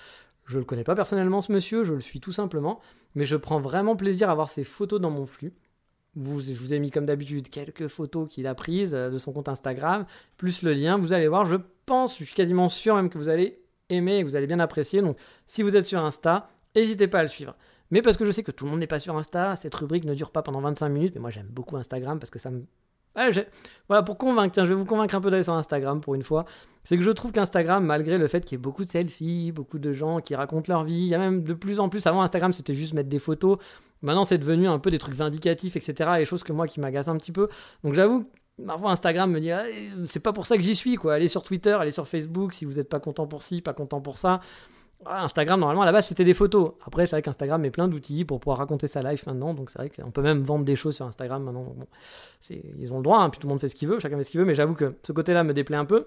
Je 0.44 0.56
ne 0.56 0.60
le 0.60 0.66
connais 0.66 0.84
pas 0.84 0.94
personnellement 0.94 1.40
ce 1.40 1.50
monsieur, 1.50 1.84
je 1.84 1.94
le 1.94 2.00
suis 2.00 2.20
tout 2.20 2.32
simplement, 2.32 2.80
mais 3.14 3.24
je 3.24 3.36
prends 3.36 3.60
vraiment 3.60 3.96
plaisir 3.96 4.28
à 4.28 4.34
voir 4.34 4.50
ses 4.50 4.64
photos 4.64 5.00
dans 5.00 5.10
mon 5.10 5.24
flux 5.24 5.54
je 6.16 6.54
vous 6.54 6.74
ai 6.74 6.78
mis 6.78 6.90
comme 6.90 7.06
d'habitude 7.06 7.48
quelques 7.48 7.88
photos 7.88 8.28
qu'il 8.28 8.46
a 8.46 8.54
prises 8.54 8.94
euh, 8.94 9.10
de 9.10 9.18
son 9.18 9.32
compte 9.32 9.48
Instagram, 9.48 10.06
plus 10.36 10.62
le 10.62 10.72
lien. 10.72 10.98
Vous 10.98 11.12
allez 11.12 11.28
voir, 11.28 11.46
je 11.46 11.56
pense, 11.86 12.18
je 12.18 12.24
suis 12.24 12.34
quasiment 12.34 12.68
sûr 12.68 12.96
même 12.96 13.10
que 13.10 13.18
vous 13.18 13.28
allez 13.28 13.52
aimer 13.88 14.16
et 14.16 14.20
que 14.22 14.28
vous 14.28 14.36
allez 14.36 14.46
bien 14.46 14.60
apprécier. 14.60 15.02
Donc, 15.02 15.16
si 15.46 15.62
vous 15.62 15.76
êtes 15.76 15.84
sur 15.84 16.00
Insta, 16.00 16.50
n'hésitez 16.74 17.08
pas 17.08 17.20
à 17.20 17.22
le 17.22 17.28
suivre. 17.28 17.56
Mais 17.90 18.02
parce 18.02 18.16
que 18.16 18.24
je 18.24 18.30
sais 18.30 18.42
que 18.42 18.52
tout 18.52 18.64
le 18.64 18.70
monde 18.70 18.80
n'est 18.80 18.86
pas 18.86 19.00
sur 19.00 19.16
Insta, 19.16 19.56
cette 19.56 19.74
rubrique 19.74 20.04
ne 20.04 20.14
dure 20.14 20.30
pas 20.30 20.42
pendant 20.42 20.60
25 20.60 20.88
minutes, 20.88 21.14
mais 21.14 21.20
moi 21.20 21.30
j'aime 21.30 21.48
beaucoup 21.48 21.76
Instagram 21.76 22.18
parce 22.20 22.30
que 22.30 22.38
ça 22.38 22.50
me 22.50 22.64
voilà, 23.88 24.02
pour 24.02 24.18
convaincre, 24.18 24.52
tiens, 24.54 24.64
je 24.64 24.70
vais 24.70 24.78
vous 24.78 24.84
convaincre 24.84 25.14
un 25.14 25.20
peu 25.20 25.30
d'aller 25.30 25.42
sur 25.42 25.54
Instagram 25.54 26.00
pour 26.00 26.14
une 26.14 26.22
fois. 26.22 26.44
C'est 26.84 26.96
que 26.96 27.02
je 27.02 27.10
trouve 27.10 27.32
qu'Instagram, 27.32 27.84
malgré 27.84 28.18
le 28.18 28.28
fait 28.28 28.44
qu'il 28.44 28.52
y 28.52 28.54
ait 28.54 28.62
beaucoup 28.62 28.84
de 28.84 28.88
selfies, 28.88 29.52
beaucoup 29.52 29.78
de 29.78 29.92
gens 29.92 30.20
qui 30.20 30.34
racontent 30.34 30.72
leur 30.72 30.84
vie, 30.84 30.94
il 30.94 31.08
y 31.08 31.14
a 31.14 31.18
même 31.18 31.42
de 31.42 31.54
plus 31.54 31.80
en 31.80 31.88
plus, 31.88 32.06
avant 32.06 32.22
Instagram 32.22 32.52
c'était 32.52 32.74
juste 32.74 32.94
mettre 32.94 33.08
des 33.08 33.18
photos, 33.18 33.58
maintenant 34.02 34.24
c'est 34.24 34.38
devenu 34.38 34.68
un 34.68 34.78
peu 34.78 34.90
des 34.90 34.98
trucs 34.98 35.14
vindicatifs, 35.14 35.76
etc. 35.76 36.10
Et 36.20 36.24
choses 36.24 36.42
que 36.42 36.52
moi 36.52 36.66
qui 36.66 36.80
m'agacent 36.80 37.08
un 37.08 37.16
petit 37.16 37.32
peu. 37.32 37.48
Donc 37.84 37.94
j'avoue, 37.94 38.24
parfois 38.66 38.90
Instagram 38.90 39.30
me 39.30 39.40
dit, 39.40 39.50
ah, 39.50 39.64
c'est 40.04 40.20
pas 40.20 40.32
pour 40.32 40.46
ça 40.46 40.56
que 40.56 40.62
j'y 40.62 40.76
suis, 40.76 40.96
quoi. 40.96 41.14
Allez 41.14 41.28
sur 41.28 41.42
Twitter, 41.42 41.72
allez 41.72 41.90
sur 41.90 42.08
Facebook 42.08 42.52
si 42.52 42.64
vous 42.64 42.74
n'êtes 42.74 42.88
pas 42.88 43.00
content 43.00 43.26
pour 43.26 43.42
ci, 43.42 43.62
pas 43.62 43.74
content 43.74 44.00
pour 44.00 44.18
ça. 44.18 44.40
Instagram, 45.06 45.60
normalement, 45.60 45.82
à 45.82 45.86
la 45.86 45.92
base, 45.92 46.06
c'était 46.06 46.24
des 46.24 46.34
photos. 46.34 46.72
Après, 46.84 47.06
c'est 47.06 47.16
vrai 47.16 47.22
qu'Instagram 47.22 47.62
met 47.62 47.70
plein 47.70 47.88
d'outils 47.88 48.26
pour 48.26 48.38
pouvoir 48.38 48.58
raconter 48.58 48.86
sa 48.86 49.00
life 49.00 49.24
maintenant. 49.26 49.54
Donc, 49.54 49.70
c'est 49.70 49.78
vrai 49.78 49.88
qu'on 49.88 50.10
peut 50.10 50.20
même 50.20 50.42
vendre 50.42 50.64
des 50.64 50.76
choses 50.76 50.96
sur 50.96 51.06
Instagram 51.06 51.42
maintenant. 51.42 51.74
Ils 52.50 52.92
ont 52.92 52.98
le 52.98 53.02
droit, 53.02 53.20
hein, 53.20 53.30
puis 53.30 53.40
tout 53.40 53.46
le 53.46 53.50
monde 53.50 53.60
fait 53.60 53.68
ce 53.68 53.74
qu'il 53.74 53.88
veut, 53.88 53.98
chacun 53.98 54.18
fait 54.18 54.24
ce 54.24 54.30
qu'il 54.30 54.40
veut. 54.40 54.46
Mais 54.46 54.54
j'avoue 54.54 54.74
que 54.74 54.94
ce 55.02 55.12
côté-là 55.12 55.42
me 55.42 55.54
déplaît 55.54 55.78
un 55.78 55.86
peu. 55.86 56.06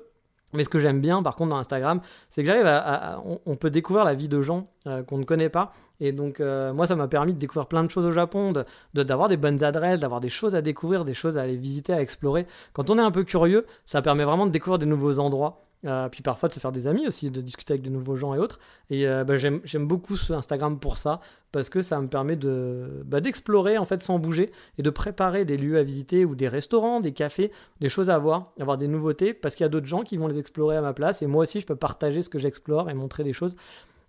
Mais 0.54 0.64
ce 0.64 0.70
que 0.70 0.80
j'aime 0.80 1.02
bien, 1.02 1.24
par 1.24 1.36
contre, 1.36 1.50
dans 1.50 1.58
Instagram, 1.58 2.02
c'est 2.30 2.44
que 2.44 2.48
j'arrive 2.48 2.68
à, 2.68 3.22
on, 3.46 3.56
peut 3.56 3.70
découvrir 3.70 4.06
la 4.06 4.14
vie 4.14 4.30
de 4.30 4.42
gens 4.42 4.68
euh, 4.88 5.04
qu'on 5.04 5.18
ne 5.18 5.24
connaît 5.24 5.50
pas. 5.50 5.74
Et 6.00 6.12
donc, 6.12 6.40
euh, 6.40 6.74
moi, 6.74 6.88
ça 6.88 6.96
m'a 6.96 7.08
permis 7.08 7.34
de 7.34 7.40
découvrir 7.40 7.68
plein 7.68 7.84
de 7.84 7.90
choses 7.90 8.06
au 8.06 8.12
Japon, 8.12 8.54
d'avoir 8.94 9.30
des 9.30 9.38
bonnes 9.38 9.64
adresses, 9.64 10.02
d'avoir 10.02 10.20
des 10.20 10.30
choses 10.30 10.56
à 10.56 10.62
découvrir, 10.62 11.06
des 11.06 11.14
choses 11.14 11.38
à 11.38 11.44
aller 11.44 11.56
visiter, 11.56 11.94
à 11.94 12.02
explorer. 12.02 12.46
Quand 12.74 12.90
on 12.90 12.98
est 12.98 13.02
un 13.02 13.12
peu 13.12 13.24
curieux, 13.24 13.64
ça 13.86 14.02
permet 14.02 14.24
vraiment 14.24 14.46
de 14.46 14.52
découvrir 14.52 14.80
des 14.80 14.86
nouveaux 14.86 15.20
endroits. 15.20 15.62
Euh, 15.86 16.08
puis 16.08 16.22
parfois 16.22 16.48
de 16.48 16.54
se 16.54 16.60
faire 16.60 16.72
des 16.72 16.88
amis 16.88 17.08
aussi, 17.08 17.30
de 17.30 17.42
discuter 17.42 17.74
avec 17.74 17.84
de 17.84 17.90
nouveaux 17.90 18.16
gens 18.16 18.34
et 18.34 18.40
autres. 18.40 18.60
Et 18.90 19.08
euh, 19.08 19.24
bah, 19.24 19.36
j'aime 19.36 19.88
beaucoup 19.88 20.16
ce 20.16 20.32
Instagram 20.32 20.80
pour 20.80 20.98
ça, 20.98 21.20
parce 21.52 21.70
que 21.70 21.82
ça 21.82 22.00
me 22.00 22.08
permet 22.08 22.36
de 22.36 23.04
bah, 23.06 23.20
d'explorer 23.20 23.78
en 23.78 23.86
fait 23.86 24.02
sans 24.02 24.18
bouger 24.18 24.52
et 24.78 24.82
de 24.82 24.90
préparer 24.90 25.44
des 25.46 25.58
lieux 25.58 25.78
à 25.78 25.84
visiter 25.84 26.26
ou 26.26 26.36
des 26.36 26.48
restaurants, 26.48 27.02
des 27.02 27.12
cafés, 27.12 27.52
des 27.82 27.90
choses 27.90 28.10
à 28.10 28.18
voir, 28.18 28.54
avoir 28.60 28.78
des 28.78 28.88
nouveautés, 28.88 29.34
parce 29.34 29.56
qu'il 29.56 29.64
y 29.64 29.68
a 29.68 29.70
d'autres 29.70 29.88
gens 29.88 30.04
qui 30.04 30.18
vont 30.18 30.28
les 30.28 30.40
explorer 30.40 30.78
à 30.78 30.82
ma 30.82 30.94
place. 30.94 31.22
Et 31.22 31.28
moi 31.28 31.44
aussi, 31.44 31.60
je 31.60 31.66
peux 31.66 31.76
partager 31.76 32.22
ce 32.22 32.30
que 32.30 32.40
j'explore 32.40 32.90
et 32.90 32.94
montrer 32.94 33.24
des 33.24 33.34
choses. 33.34 33.56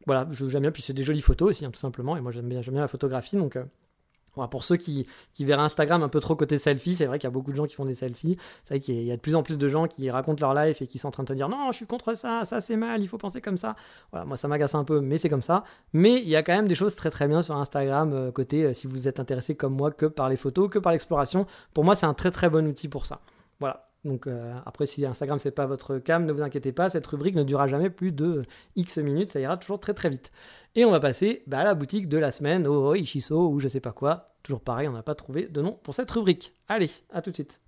Voilà, 0.07 0.28
j'aime 0.31 0.62
bien. 0.62 0.71
Puis 0.71 0.83
c'est 0.83 0.93
des 0.93 1.02
jolies 1.02 1.23
photos 1.23 1.50
aussi, 1.50 1.64
hein, 1.64 1.71
tout 1.73 1.81
simplement. 1.81 2.16
Et 2.16 2.21
moi, 2.21 2.31
j'aime 2.31 2.49
bien, 2.49 2.61
bien 2.61 2.81
la 2.81 2.88
photographie, 2.88 3.37
donc. 3.37 3.57
Euh, 3.57 3.64
pour 4.50 4.64
ceux 4.64 4.76
qui, 4.76 5.06
qui, 5.32 5.44
verraient 5.44 5.62
Instagram 5.62 6.02
un 6.02 6.08
peu 6.08 6.20
trop 6.20 6.36
côté 6.36 6.58
selfie, 6.58 6.94
c'est 6.94 7.06
vrai 7.06 7.18
qu'il 7.18 7.26
y 7.26 7.28
a 7.28 7.30
beaucoup 7.30 7.52
de 7.52 7.56
gens 7.56 7.66
qui 7.66 7.74
font 7.74 7.84
des 7.84 7.94
selfies. 7.94 8.36
C'est 8.64 8.74
vrai 8.74 8.80
qu'il 8.80 9.02
y 9.02 9.12
a 9.12 9.16
de 9.16 9.20
plus 9.20 9.34
en 9.34 9.42
plus 9.42 9.56
de 9.56 9.68
gens 9.68 9.86
qui 9.86 10.10
racontent 10.10 10.40
leur 10.40 10.54
life 10.54 10.82
et 10.82 10.86
qui 10.86 10.98
sont 10.98 11.08
en 11.08 11.12
train 11.12 11.22
de 11.22 11.28
te 11.28 11.32
dire 11.32 11.48
non, 11.48 11.70
je 11.70 11.76
suis 11.76 11.86
contre 11.86 12.14
ça, 12.14 12.44
ça 12.44 12.60
c'est 12.60 12.76
mal, 12.76 13.02
il 13.02 13.08
faut 13.08 13.18
penser 13.18 13.40
comme 13.40 13.56
ça. 13.56 13.76
Voilà, 14.10 14.26
moi 14.26 14.36
ça 14.36 14.48
m'agace 14.48 14.74
un 14.74 14.84
peu, 14.84 15.00
mais 15.00 15.18
c'est 15.18 15.28
comme 15.28 15.42
ça. 15.42 15.64
Mais 15.92 16.14
il 16.14 16.28
y 16.28 16.36
a 16.36 16.42
quand 16.42 16.54
même 16.54 16.68
des 16.68 16.74
choses 16.74 16.96
très 16.96 17.10
très 17.10 17.28
bien 17.28 17.42
sur 17.42 17.56
Instagram, 17.56 18.12
euh, 18.12 18.30
côté 18.32 18.64
euh, 18.64 18.72
si 18.72 18.86
vous 18.86 19.08
êtes 19.08 19.20
intéressé 19.20 19.54
comme 19.54 19.74
moi 19.74 19.90
que 19.90 20.06
par 20.06 20.28
les 20.28 20.36
photos, 20.36 20.68
que 20.68 20.78
par 20.78 20.92
l'exploration. 20.92 21.46
Pour 21.72 21.84
moi, 21.84 21.94
c'est 21.94 22.06
un 22.06 22.14
très 22.14 22.30
très 22.30 22.50
bon 22.50 22.66
outil 22.66 22.88
pour 22.88 23.06
ça. 23.06 23.20
Voilà. 23.60 23.93
Donc 24.04 24.26
euh, 24.26 24.54
après, 24.66 24.87
si 24.87 25.04
Instagram 25.06 25.38
c'est 25.38 25.50
pas 25.50 25.66
votre 25.66 25.99
cam, 25.99 26.26
ne 26.26 26.32
vous 26.32 26.42
inquiétez 26.42 26.73
pas, 26.73 26.90
cette 26.90 27.06
rubrique 27.06 27.34
ne 27.34 27.42
durera 27.42 27.68
jamais 27.68 27.90
plus 27.90 28.12
de 28.12 28.42
X 28.76 28.99
minutes, 28.99 29.30
ça 29.30 29.40
ira 29.40 29.56
toujours 29.56 29.80
très 29.80 29.94
très 29.94 30.11
vite. 30.11 30.30
Et 30.75 30.84
on 30.84 30.90
va 30.90 31.00
passer 31.00 31.42
bah, 31.46 31.61
à 31.61 31.64
la 31.64 31.75
boutique 31.75 32.08
de 32.08 32.18
la 32.18 32.30
semaine, 32.30 32.66
au 32.66 32.94
Ishiso 32.94 33.49
ou 33.49 33.61
je 33.61 33.68
sais 33.68 33.80
pas 33.80 33.92
quoi. 33.92 34.34
Toujours 34.42 34.61
pareil, 34.61 34.88
on 34.88 34.92
n'a 34.92 35.02
pas 35.02 35.14
trouvé 35.14 35.49
de 35.49 35.62
nom 35.62 35.78
pour 35.82 35.94
cette 35.94 36.11
rubrique. 36.11 36.52
Allez, 36.68 36.90
à 37.11 37.23
tout 37.23 37.30
de 37.30 37.37
suite. 37.37 37.63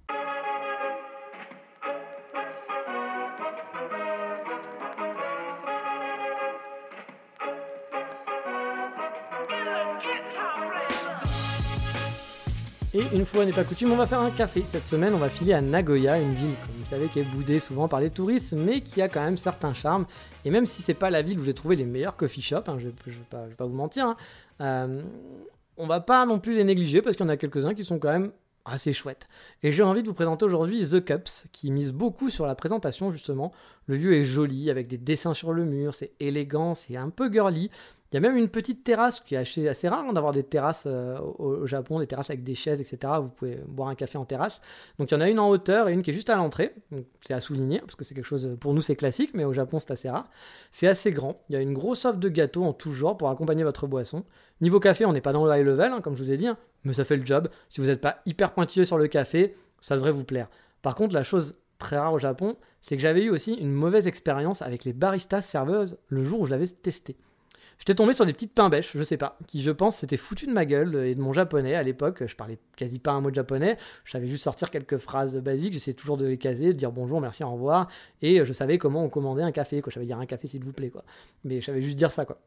Une 13.16 13.24
fois 13.24 13.46
n'est 13.46 13.52
pas 13.52 13.64
coutume, 13.64 13.92
on 13.92 13.96
va 13.96 14.06
faire 14.06 14.20
un 14.20 14.30
café. 14.30 14.62
Cette 14.64 14.86
semaine, 14.86 15.14
on 15.14 15.18
va 15.18 15.30
filer 15.30 15.54
à 15.54 15.62
Nagoya, 15.62 16.20
une 16.20 16.34
ville, 16.34 16.54
comme 16.66 16.76
vous 16.76 16.84
savez, 16.84 17.08
qui 17.08 17.20
est 17.20 17.24
boudée 17.24 17.60
souvent 17.60 17.88
par 17.88 17.98
les 17.98 18.10
touristes, 18.10 18.52
mais 18.52 18.82
qui 18.82 19.00
a 19.00 19.08
quand 19.08 19.22
même 19.22 19.38
certains 19.38 19.72
charmes. 19.72 20.04
Et 20.44 20.50
même 20.50 20.66
si 20.66 20.82
c'est 20.82 20.94
pas 20.94 21.08
la 21.08 21.22
ville 21.22 21.40
où 21.40 21.44
j'ai 21.44 21.54
trouvé 21.54 21.76
les 21.76 21.86
meilleurs 21.86 22.16
coffee 22.16 22.42
shops, 22.42 22.68
hein, 22.68 22.76
je, 22.78 22.88
ne 22.88 22.90
vais, 22.90 23.54
pas 23.56 23.64
vous 23.64 23.74
mentir, 23.74 24.04
hein, 24.04 24.16
euh, 24.60 25.02
on 25.78 25.86
va 25.86 26.00
pas 26.00 26.26
non 26.26 26.38
plus 26.38 26.54
les 26.54 26.64
négliger 26.64 27.00
parce 27.00 27.16
qu'il 27.16 27.24
y 27.24 27.28
en 27.28 27.32
a 27.32 27.38
quelques-uns 27.38 27.74
qui 27.74 27.84
sont 27.84 27.98
quand 27.98 28.12
même 28.12 28.32
assez 28.66 28.92
chouettes. 28.92 29.28
Et 29.62 29.72
j'ai 29.72 29.82
envie 29.82 30.02
de 30.02 30.08
vous 30.08 30.14
présenter 30.14 30.44
aujourd'hui 30.44 30.86
The 30.86 31.02
Cups, 31.02 31.46
qui 31.52 31.70
mise 31.70 31.92
beaucoup 31.92 32.28
sur 32.28 32.46
la 32.46 32.54
présentation 32.54 33.10
justement. 33.10 33.52
Le 33.86 33.96
lieu 33.96 34.14
est 34.14 34.24
joli, 34.24 34.70
avec 34.70 34.88
des 34.88 34.98
dessins 34.98 35.32
sur 35.32 35.54
le 35.54 35.64
mur, 35.64 35.94
c'est 35.94 36.12
élégant, 36.20 36.74
c'est 36.74 36.96
un 36.96 37.08
peu 37.08 37.32
girly. 37.32 37.70
Il 38.16 38.22
y 38.22 38.26
a 38.26 38.30
même 38.30 38.38
une 38.38 38.48
petite 38.48 38.82
terrasse 38.82 39.20
qui 39.20 39.34
est 39.34 39.68
assez, 39.68 39.88
rare 39.90 40.06
hein, 40.08 40.14
d'avoir 40.14 40.32
des 40.32 40.42
terrasses 40.42 40.84
euh, 40.86 41.18
au, 41.18 41.66
Japon, 41.66 41.98
des 41.98 42.06
terrasses 42.06 42.30
avec 42.30 42.44
des 42.44 42.54
chaises, 42.54 42.80
etc. 42.80 43.12
Vous 43.20 43.28
pouvez 43.28 43.56
boire 43.68 43.90
un 43.90 43.94
café 43.94 44.16
en 44.16 44.24
terrasse. 44.24 44.62
Donc 44.98 45.10
il 45.10 45.14
y 45.14 45.16
en 45.18 45.20
a 45.20 45.28
une 45.28 45.38
en 45.38 45.50
hauteur 45.50 45.90
et 45.90 45.92
une 45.92 46.02
qui 46.02 46.12
est 46.12 46.14
juste 46.14 46.30
à 46.30 46.36
l'entrée. 46.36 46.74
C'est 47.20 47.34
à 47.34 47.42
souligner 47.42 47.80
parce 47.80 47.94
que 47.94 48.04
c'est 48.04 48.14
quelque 48.14 48.24
chose, 48.24 48.56
pour 48.58 48.72
nous 48.72 48.80
c'est 48.80 48.96
classique, 48.96 49.32
mais 49.34 49.44
au 49.44 49.52
Japon 49.52 49.80
c'est 49.80 49.90
assez 49.90 50.08
rare. 50.08 50.30
C'est 50.70 50.88
assez 50.88 51.12
grand. 51.12 51.42
Il 51.50 51.56
y 51.56 51.56
a 51.56 51.60
une 51.60 51.74
grosse 51.74 52.06
offre 52.06 52.16
de 52.18 52.30
gâteaux 52.30 52.64
en 52.64 52.72
tout 52.72 52.94
genre 52.94 53.18
pour 53.18 53.28
accompagner 53.28 53.64
votre 53.64 53.86
boisson. 53.86 54.24
Niveau 54.62 54.80
café, 54.80 55.04
on 55.04 55.12
n'est 55.12 55.20
pas 55.20 55.34
dans 55.34 55.44
le 55.44 55.54
high 55.54 55.66
level, 55.66 55.92
hein, 55.92 56.00
comme 56.00 56.16
je 56.16 56.22
vous 56.22 56.30
ai 56.30 56.38
dit, 56.38 56.46
hein, 56.46 56.56
mais 56.84 56.94
ça 56.94 57.04
fait 57.04 57.18
le 57.18 57.26
job. 57.26 57.50
Si 57.68 57.82
vous 57.82 57.88
n'êtes 57.88 58.00
pas 58.00 58.22
hyper 58.24 58.54
pointilleux 58.54 58.86
sur 58.86 58.96
le 58.96 59.08
café, 59.08 59.54
ça 59.82 59.94
devrait 59.94 60.12
vous 60.12 60.24
plaire. 60.24 60.48
Par 60.80 60.94
contre, 60.94 61.12
la 61.12 61.22
chose 61.22 61.58
très 61.78 61.98
rare 61.98 62.14
au 62.14 62.18
Japon, 62.18 62.56
c'est 62.80 62.96
que 62.96 63.02
j'avais 63.02 63.24
eu 63.24 63.28
aussi 63.28 63.52
une 63.52 63.72
mauvaise 63.72 64.06
expérience 64.06 64.62
avec 64.62 64.86
les 64.86 64.94
baristas 64.94 65.42
serveuses 65.42 65.98
le 66.08 66.22
jour 66.22 66.40
où 66.40 66.46
je 66.46 66.52
l'avais 66.52 66.66
testé. 66.66 67.18
J'étais 67.78 67.94
tombé 67.94 68.14
sur 68.14 68.24
des 68.26 68.32
petites 68.32 68.54
pains 68.54 68.68
bêches, 68.68 68.92
je 68.94 69.02
sais 69.02 69.16
pas, 69.16 69.38
qui 69.46 69.62
je 69.62 69.70
pense 69.70 69.96
s'étaient 69.96 70.16
foutu 70.16 70.46
de 70.46 70.52
ma 70.52 70.64
gueule 70.64 70.94
et 71.04 71.14
de 71.14 71.20
mon 71.20 71.32
japonais 71.32 71.74
à 71.74 71.82
l'époque. 71.82 72.26
Je 72.26 72.34
parlais 72.34 72.58
quasi 72.76 72.98
pas 72.98 73.12
un 73.12 73.20
mot 73.20 73.30
de 73.30 73.34
japonais, 73.34 73.76
je 74.04 74.12
savais 74.12 74.26
juste 74.26 74.44
sortir 74.44 74.70
quelques 74.70 74.96
phrases 74.98 75.36
basiques, 75.36 75.74
j'essayais 75.74 75.94
toujours 75.94 76.16
de 76.16 76.26
les 76.26 76.38
caser, 76.38 76.68
de 76.68 76.78
dire 76.78 76.90
bonjour, 76.90 77.20
merci, 77.20 77.44
au 77.44 77.50
revoir, 77.50 77.88
et 78.22 78.44
je 78.44 78.52
savais 78.52 78.78
comment 78.78 79.04
on 79.04 79.08
commandait 79.08 79.42
un 79.42 79.52
café, 79.52 79.82
quoi. 79.82 79.90
Je 79.90 79.94
savais 79.94 80.06
dire 80.06 80.18
un 80.18 80.26
café 80.26 80.46
s'il 80.46 80.64
vous 80.64 80.72
plaît, 80.72 80.90
quoi. 80.90 81.04
Mais 81.44 81.60
je 81.60 81.66
savais 81.66 81.82
juste 81.82 81.96
dire 81.96 82.10
ça, 82.10 82.24
quoi. 82.24 82.38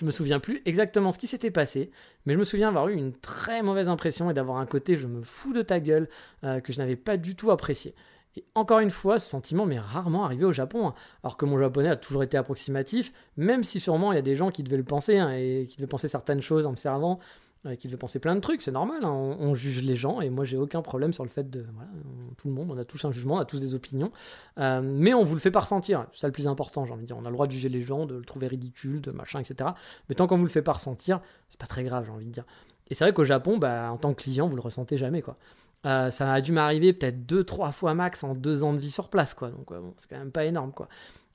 Je 0.00 0.06
me 0.06 0.10
souviens 0.10 0.40
plus 0.40 0.62
exactement 0.64 1.10
ce 1.10 1.18
qui 1.18 1.26
s'était 1.26 1.50
passé, 1.50 1.90
mais 2.24 2.32
je 2.32 2.38
me 2.38 2.44
souviens 2.44 2.68
avoir 2.68 2.88
eu 2.88 2.94
une 2.94 3.12
très 3.12 3.62
mauvaise 3.62 3.88
impression 3.90 4.30
et 4.30 4.34
d'avoir 4.34 4.56
un 4.56 4.64
côté 4.64 4.96
je 4.96 5.06
me 5.06 5.20
fous 5.20 5.52
de 5.52 5.60
ta 5.60 5.80
gueule 5.80 6.08
euh, 6.44 6.60
que 6.60 6.72
je 6.72 6.78
n'avais 6.78 6.96
pas 6.96 7.18
du 7.18 7.36
tout 7.36 7.50
apprécié. 7.50 7.94
Et 8.36 8.44
encore 8.54 8.78
une 8.80 8.90
fois, 8.90 9.18
ce 9.18 9.28
sentiment 9.28 9.66
m'est 9.66 9.78
rarement 9.78 10.24
arrivé 10.24 10.44
au 10.44 10.52
Japon, 10.52 10.88
hein. 10.88 10.94
alors 11.22 11.36
que 11.36 11.44
mon 11.44 11.58
japonais 11.58 11.90
a 11.90 11.96
toujours 11.96 12.22
été 12.22 12.36
approximatif, 12.36 13.12
même 13.36 13.62
si 13.62 13.78
sûrement 13.78 14.12
il 14.12 14.16
y 14.16 14.18
a 14.18 14.22
des 14.22 14.36
gens 14.36 14.50
qui 14.50 14.62
devaient 14.62 14.78
le 14.78 14.84
penser, 14.84 15.18
hein, 15.18 15.30
et 15.30 15.66
qui 15.68 15.76
devaient 15.76 15.88
penser 15.88 16.08
certaines 16.08 16.40
choses 16.40 16.64
en 16.64 16.70
me 16.70 16.76
servant, 16.76 17.18
euh, 17.66 17.76
qui 17.76 17.88
devaient 17.88 17.98
penser 17.98 18.18
plein 18.18 18.34
de 18.34 18.40
trucs, 18.40 18.62
c'est 18.62 18.72
normal, 18.72 19.04
hein. 19.04 19.10
on, 19.10 19.54
juge 19.54 19.82
les 19.82 19.96
gens, 19.96 20.20
et 20.22 20.30
moi 20.30 20.44
j'ai 20.44 20.56
aucun 20.56 20.80
problème 20.80 21.12
sur 21.12 21.24
le 21.24 21.30
fait 21.30 21.50
de... 21.50 21.66
Voilà, 21.74 21.90
tout 22.38 22.48
le 22.48 22.54
monde, 22.54 22.70
on 22.70 22.78
a 22.78 22.84
tous 22.84 23.04
un 23.04 23.12
jugement, 23.12 23.34
on 23.34 23.38
a 23.38 23.44
tous 23.44 23.60
des 23.60 23.74
opinions, 23.74 24.10
euh, 24.58 24.80
mais 24.82 25.12
on 25.12 25.24
vous 25.24 25.34
le 25.34 25.40
fait 25.40 25.50
pas 25.50 25.60
ressentir, 25.60 26.06
c'est 26.12 26.20
ça 26.20 26.26
le 26.26 26.32
plus 26.32 26.48
important, 26.48 26.86
j'ai 26.86 26.92
envie 26.92 27.02
de 27.02 27.08
dire, 27.08 27.18
on 27.18 27.26
a 27.26 27.28
le 27.28 27.34
droit 27.34 27.46
de 27.46 27.52
juger 27.52 27.68
les 27.68 27.82
gens, 27.82 28.06
de 28.06 28.16
le 28.16 28.24
trouver 28.24 28.46
ridicule, 28.46 29.02
de 29.02 29.10
machin, 29.10 29.40
etc. 29.40 29.70
Mais 30.08 30.14
tant 30.14 30.26
qu'on 30.26 30.38
vous 30.38 30.44
le 30.44 30.50
fait 30.50 30.62
pas 30.62 30.72
ressentir, 30.72 31.20
c'est 31.50 31.60
pas 31.60 31.66
très 31.66 31.84
grave, 31.84 32.04
j'ai 32.06 32.12
envie 32.12 32.26
de 32.26 32.32
dire. 32.32 32.44
Et 32.88 32.94
c'est 32.94 33.04
vrai 33.04 33.12
qu'au 33.12 33.24
Japon, 33.24 33.58
bah, 33.58 33.90
en 33.92 33.96
tant 33.96 34.12
que 34.12 34.22
client, 34.22 34.48
vous 34.48 34.56
le 34.56 34.62
ressentez 34.62 34.96
jamais, 34.96 35.22
quoi. 35.22 35.36
Euh, 35.84 36.10
ça 36.10 36.32
a 36.32 36.40
dû 36.40 36.52
m'arriver 36.52 36.92
peut-être 36.92 37.26
deux, 37.26 37.44
trois 37.44 37.72
fois 37.72 37.94
max 37.94 38.22
en 38.22 38.34
deux 38.34 38.62
ans 38.62 38.72
de 38.72 38.78
vie 38.78 38.90
sur 38.90 39.08
place, 39.08 39.34
quoi. 39.34 39.48
Donc, 39.48 39.70
c'est 39.96 40.08
quand 40.08 40.18
même 40.18 40.32
pas 40.32 40.44
énorme, 40.44 40.72
quoi. 40.72 40.88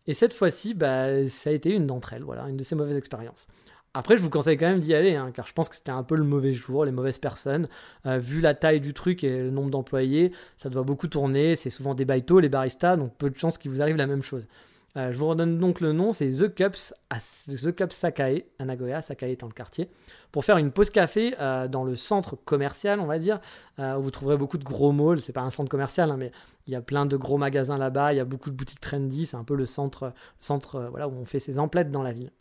Et 0.07 0.13
cette 0.13 0.33
fois-ci, 0.33 0.73
bah, 0.73 1.27
ça 1.27 1.49
a 1.49 1.53
été 1.53 1.71
une 1.71 1.85
d'entre 1.85 2.13
elles, 2.13 2.23
voilà, 2.23 2.43
une 2.47 2.57
de 2.57 2.63
ces 2.63 2.75
mauvaises 2.75 2.97
expériences. 2.97 3.47
Après, 3.93 4.15
je 4.15 4.21
vous 4.21 4.29
conseille 4.29 4.57
quand 4.57 4.67
même 4.67 4.79
d'y 4.79 4.93
aller, 4.93 5.15
hein, 5.15 5.31
car 5.33 5.47
je 5.47 5.53
pense 5.53 5.69
que 5.69 5.75
c'était 5.75 5.91
un 5.91 6.03
peu 6.03 6.15
le 6.15 6.23
mauvais 6.23 6.53
jour, 6.53 6.85
les 6.85 6.91
mauvaises 6.91 7.17
personnes. 7.17 7.67
Euh, 8.05 8.19
vu 8.19 8.41
la 8.41 8.53
taille 8.53 8.79
du 8.79 8.93
truc 8.93 9.23
et 9.23 9.39
le 9.39 9.49
nombre 9.49 9.71
d'employés, 9.71 10.31
ça 10.55 10.69
doit 10.69 10.83
beaucoup 10.83 11.07
tourner. 11.07 11.55
C'est 11.55 11.71
souvent 11.71 11.95
des 11.95 12.05
baito, 12.05 12.39
les 12.39 12.49
baristas, 12.49 12.95
donc 12.95 13.15
peu 13.17 13.29
de 13.29 13.37
chances 13.37 13.57
qu'il 13.57 13.71
vous 13.71 13.81
arrive 13.81 13.95
la 13.95 14.07
même 14.07 14.21
chose. 14.21 14.47
Euh, 14.97 15.11
je 15.11 15.17
vous 15.17 15.27
redonne 15.27 15.59
donc 15.59 15.79
le 15.79 15.93
nom, 15.93 16.11
c'est 16.11 16.29
The 16.29 16.53
Cups, 16.53 16.93
The 17.09 17.71
Cups 17.71 17.95
Sakae, 17.95 18.39
à 18.57 18.65
Nagoya, 18.65 19.01
Sakae 19.01 19.29
étant 19.29 19.47
le 19.47 19.53
quartier, 19.53 19.89
pour 20.31 20.43
faire 20.43 20.57
une 20.57 20.71
pause 20.71 20.89
café 20.89 21.35
euh, 21.39 21.67
dans 21.67 21.83
le 21.83 21.95
centre 21.95 22.35
commercial, 22.35 22.99
on 22.99 23.05
va 23.05 23.19
dire, 23.19 23.39
euh, 23.79 23.97
où 23.97 24.01
vous 24.01 24.11
trouverez 24.11 24.37
beaucoup 24.37 24.57
de 24.57 24.63
gros 24.63 24.91
malls. 24.91 25.19
C'est 25.19 25.33
pas 25.33 25.41
un 25.41 25.51
centre 25.51 25.69
commercial, 25.69 26.09
hein, 26.09 26.17
mais 26.17 26.31
il 26.65 26.73
y 26.73 26.75
a 26.75 26.81
plein 26.81 27.05
de 27.05 27.15
gros 27.15 27.37
magasins 27.37 27.77
là-bas, 27.77 28.13
il 28.13 28.17
y 28.17 28.19
a 28.19 28.25
beaucoup 28.25 28.49
de 28.49 28.55
boutiques 28.55 28.81
trendy, 28.81 29.27
c'est 29.27 29.37
un 29.37 29.43
peu 29.43 29.55
le 29.55 29.67
centre, 29.67 30.13
où 30.49 30.97
on 30.97 31.25
fait 31.25 31.39
ses 31.39 31.59
emplettes 31.59 31.91
dans 31.91 32.03
la 32.03 32.11
ville. 32.11 32.31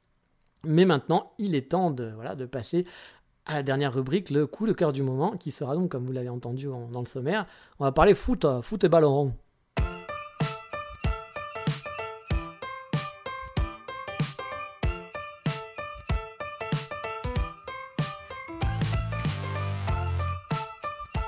Mais 0.65 0.87
maintenant, 0.87 1.33
il 1.39 1.55
est 1.55 1.71
temps 1.71 1.91
de, 1.91 2.15
passer 2.47 2.87
à 3.45 3.55
la 3.55 3.63
dernière 3.63 3.93
rubrique, 3.93 4.31
le 4.31 4.47
coup 4.47 4.67
de 4.67 4.73
cœur 4.73 4.93
du 4.93 5.03
moment, 5.03 5.37
qui 5.37 5.51
sera 5.51 5.75
donc, 5.75 5.91
comme 5.91 6.07
vous 6.07 6.13
l'avez 6.13 6.31
entendu 6.31 6.69
dans 6.91 7.01
le 7.01 7.07
sommaire, 7.07 7.47
on 7.79 7.85
va 7.85 7.93
parler 7.93 8.15
foot, 8.15 8.47
foot 8.63 8.83
et 8.83 8.89
ballon. 8.89 9.35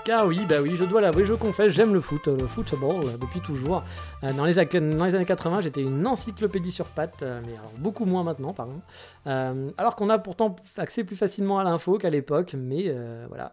Car 0.08 0.26
oui, 0.26 0.46
bah 0.48 0.62
oui, 0.62 0.74
je 0.74 0.84
dois 0.84 1.02
l'avouer, 1.02 1.26
je 1.26 1.34
confesse, 1.34 1.70
j'aime 1.70 1.92
le 1.92 2.00
foot, 2.00 2.28
le 2.28 2.46
football, 2.46 3.04
euh, 3.04 3.18
depuis 3.18 3.42
toujours. 3.42 3.84
Euh, 4.24 4.32
dans, 4.32 4.46
les, 4.46 4.54
dans, 4.54 5.04
les, 5.04 5.14
années 5.14 5.26
80, 5.26 5.60
j'étais 5.60 5.82
une 5.82 6.06
encyclopédie 6.06 6.70
sur 6.70 6.86
pattes, 6.86 7.22
euh, 7.22 7.42
mais 7.44 7.52
alors 7.58 7.72
beaucoup 7.76 8.06
moins 8.06 8.22
maintenant, 8.22 8.54
pardon. 8.54 8.80
alors 9.26 9.96
qu'on 9.96 10.08
a 10.08 10.18
pourtant 10.18 10.56
accès 10.78 11.04
plus 11.04 11.14
facilement 11.14 11.58
à 11.58 11.64
l'info 11.64 11.98
qu'à 11.98 12.08
l'époque, 12.08 12.54
mais 12.58 12.90
voilà. 13.28 13.52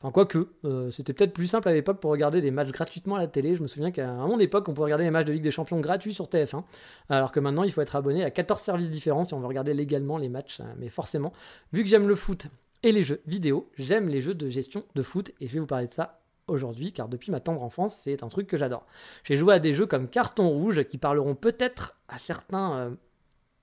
enfin, 0.00 0.12
quoique, 0.12 0.46
c'était 0.92 1.12
peut-être 1.12 1.32
plus 1.32 1.48
simple 1.48 1.68
à 1.68 1.72
l'époque 1.72 1.98
pour 1.98 2.12
regarder 2.12 2.40
des 2.40 2.52
matchs 2.52 2.70
gratuitement 2.70 3.16
à 3.16 3.18
la 3.18 3.26
télé. 3.26 3.56
Je 3.56 3.62
me 3.62 3.66
souviens 3.66 3.90
qu'à 3.90 4.12
mon 4.12 4.38
époque, 4.38 4.68
on 4.68 4.74
pouvait 4.74 4.84
regarder 4.84 5.06
les 5.06 5.10
matchs 5.10 5.26
de 5.26 5.32
Ligue 5.32 5.42
des 5.42 5.50
Champions 5.50 5.80
gratuits 5.80 6.14
sur 6.14 6.26
TF1, 6.26 6.62
alors 7.08 7.32
que 7.32 7.40
maintenant, 7.40 7.64
il 7.64 7.72
faut 7.72 7.80
être 7.80 7.96
abonné 7.96 8.22
à 8.22 8.30
14 8.30 8.60
services 8.60 8.90
différents 8.90 9.24
si 9.24 9.34
on 9.34 9.40
veut 9.40 9.48
regarder 9.48 9.74
légalement 9.74 10.18
les 10.18 10.28
matchs. 10.28 10.60
mais 10.78 10.88
forcément, 10.88 11.32
vu 11.72 11.82
que 11.82 11.88
j'aime 11.88 12.06
le 12.06 12.14
foot 12.14 12.46
et 12.82 12.92
les 12.92 13.04
jeux 13.04 13.20
vidéo. 13.26 13.66
J'aime 13.76 14.08
les 14.08 14.20
jeux 14.20 14.34
de 14.34 14.48
gestion 14.48 14.84
de 14.94 15.02
foot 15.02 15.32
et 15.40 15.46
je 15.46 15.54
vais 15.54 15.60
vous 15.60 15.66
parler 15.66 15.86
de 15.86 15.92
ça 15.92 16.20
aujourd'hui 16.46 16.92
car 16.92 17.08
depuis 17.08 17.30
ma 17.30 17.40
tendre 17.40 17.62
enfance, 17.62 17.94
c'est 17.94 18.22
un 18.22 18.28
truc 18.28 18.46
que 18.46 18.56
j'adore. 18.56 18.86
J'ai 19.24 19.36
joué 19.36 19.54
à 19.54 19.58
des 19.58 19.74
jeux 19.74 19.86
comme 19.86 20.08
Carton 20.08 20.48
Rouge 20.48 20.84
qui 20.84 20.98
parleront 20.98 21.34
peut-être 21.34 21.96
à 22.08 22.18
certains 22.18 22.76
euh, 22.76 22.90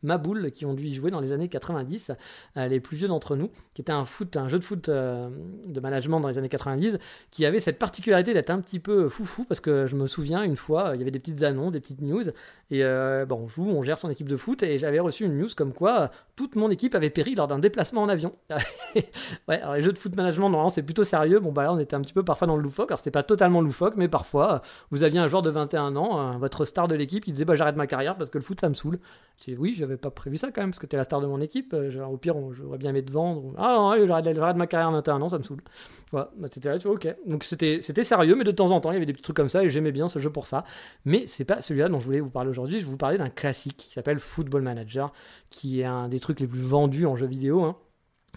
Maboule 0.04 0.52
qui 0.52 0.66
ont 0.66 0.74
dû 0.74 0.86
y 0.86 0.94
jouer 0.94 1.12
dans 1.12 1.20
les 1.20 1.32
années 1.32 1.50
90, 1.50 2.12
les 2.56 2.80
plus 2.80 2.98
vieux 2.98 3.08
d'entre 3.08 3.36
nous, 3.36 3.50
qui 3.74 3.82
était 3.82 3.92
un 3.92 4.06
foot, 4.06 4.38
un 4.38 4.48
jeu 4.48 4.60
de 4.60 4.64
foot 4.64 4.90
de 4.90 5.80
management 5.80 6.20
dans 6.20 6.28
les 6.28 6.38
années 6.38 6.50
90, 6.50 7.00
qui 7.32 7.46
avait 7.46 7.60
cette 7.60 7.80
particularité 7.80 8.34
d'être 8.34 8.52
un 8.52 8.62
petit 8.62 8.80
peu 8.80 9.10
foufou 9.10 9.44
parce 9.46 9.60
que 9.60 9.88
je 9.88 9.96
me 9.96 10.06
souviens 10.08 10.44
une 10.44 10.56
fois, 10.56 10.92
il 10.94 11.00
y 11.00 11.02
avait 11.02 11.12
des 11.12 11.20
petites 11.20 11.44
annonces, 11.44 11.72
des 11.72 11.80
petites 11.80 12.02
news 12.02 12.24
et 12.70 12.84
bon, 13.28 13.42
on 13.44 13.48
joue, 13.48 13.68
on 13.70 13.82
gère 13.84 13.98
son 13.98 14.10
équipe 14.10 14.28
de 14.28 14.38
foot 14.38 14.64
et 14.64 14.78
j'avais 14.78 15.00
reçu 15.00 15.26
une 15.26 15.38
news 15.38 15.50
comme 15.56 15.74
quoi 15.74 16.12
toute 16.36 16.56
mon 16.56 16.70
équipe 16.70 16.94
avait 16.96 17.10
péri 17.10 17.34
lors 17.34 17.48
d'un 17.48 17.60
déplacement 17.60 18.04
en 18.04 18.10
avion. 18.10 18.34
ouais, 19.48 19.62
alors 19.62 19.76
les 19.76 19.82
jeux 19.82 19.92
de 19.92 19.98
foot 19.98 20.16
management 20.16 20.50
normalement 20.50 20.70
c'est 20.70 20.84
plutôt 20.84 21.04
sérieux. 21.04 21.40
Bon 21.40 21.52
bah 21.52 21.64
là 21.64 21.74
on 21.74 21.80
était 21.80 21.96
un 21.96 22.02
petit 22.02 22.14
peu 22.14 22.24
parfois 22.24 22.48
dans 22.48 22.56
le 22.56 22.62
loufoque. 22.62 22.92
Alors 22.92 23.00
c'était 23.00 23.12
pas 23.12 23.24
totalement 23.24 23.62
loufoque, 23.62 23.96
mais 23.96 24.08
parfois 24.08 24.62
vous 24.92 25.04
aviez 25.04 25.20
un 25.20 25.28
joueur 25.28 25.42
de 25.42 25.50
21 25.50 25.96
ans, 25.96 26.38
votre 26.38 26.66
star 26.66 26.88
de 26.88 26.96
l'équipe, 26.96 27.24
qui 27.24 27.32
disait 27.32 27.46
bah 27.46 27.56
j'arrête 27.56 27.76
ma 27.76 27.88
carrière 27.88 28.16
parce 28.18 28.30
que 28.30 28.38
le 28.38 28.44
foot 28.44 28.60
ça 28.60 28.70
me 28.70 28.74
saule. 28.74 28.98
J'ai 29.44 29.54
dit 29.54 29.58
oui, 29.58 29.74
j'avais 29.76 29.98
pas 29.98 30.12
prévu 30.12 30.38
ça 30.38 30.52
quand 30.52 30.62
même 30.62 30.72
parce 30.72 30.80
que 30.80 30.86
t'es 30.86 30.98
la 30.98 31.04
star 31.04 31.22
de 31.22 31.28
mon 31.28 31.40
équipe. 31.42 31.74
Euh, 31.74 32.04
au 32.06 32.18
pire 32.18 32.36
j'aurais 32.52 32.78
bien 32.78 32.92
aimé 32.92 33.04
te 33.04 33.12
vendre. 33.12 33.54
Ah 33.58 33.76
non, 33.78 34.06
j'arrête 34.06 34.58
ma 34.58 34.68
carrière 34.68 34.90
à 34.90 34.92
21 34.92 35.22
ans, 35.22 35.30
ça 35.30 35.38
me 35.38 35.44
saoule. 35.44 35.62
Voilà, 36.12 36.32
bah, 36.38 36.48
c'était 36.52 36.70
là, 36.70 36.78
tu 36.78 36.88
vois, 36.88 36.96
ok. 36.96 37.16
Donc 37.26 37.44
c'était 37.44 37.80
c'était 37.82 38.04
sérieux, 38.04 38.36
mais 38.36 38.44
de 38.44 38.52
temps 38.52 38.72
en 38.72 38.80
temps 38.80 38.92
il 38.92 38.96
y 38.96 38.98
avait 38.98 39.06
des 39.06 39.14
petits 39.14 39.24
trucs 39.24 39.38
comme 39.38 39.50
ça 39.50 39.64
et 39.64 39.70
j'aimais 39.70 39.92
bien 39.92 40.08
ce 40.08 40.20
jeu 40.20 40.30
pour 40.30 40.46
ça. 40.46 40.64
Mais 41.06 41.26
c'est 41.28 41.46
pas 41.46 41.62
celui-là 41.62 41.90
dont 41.90 42.00
je 42.00 42.06
voulais 42.06 42.20
vous 42.20 42.30
parler 42.30 42.50
aujourd'hui. 42.58 42.80
Je 42.80 42.86
vais 42.86 42.92
vous 42.92 42.98
parler 42.98 43.18
d'un 43.18 43.30
classique 43.30 43.78
qui 43.78 43.90
s'appelle 43.90 44.20
Football 44.20 44.62
Manager, 44.62 45.14
qui 45.50 45.82
est 45.82 45.86
un 45.86 46.08
des 46.08 46.20
trucs 46.20 46.40
les 46.40 46.48
plus 46.48 46.60
vendus 46.60 47.06
en 47.06 47.16
jeu 47.16 47.28
vidéo. 47.28 47.64
Hein 47.64 47.78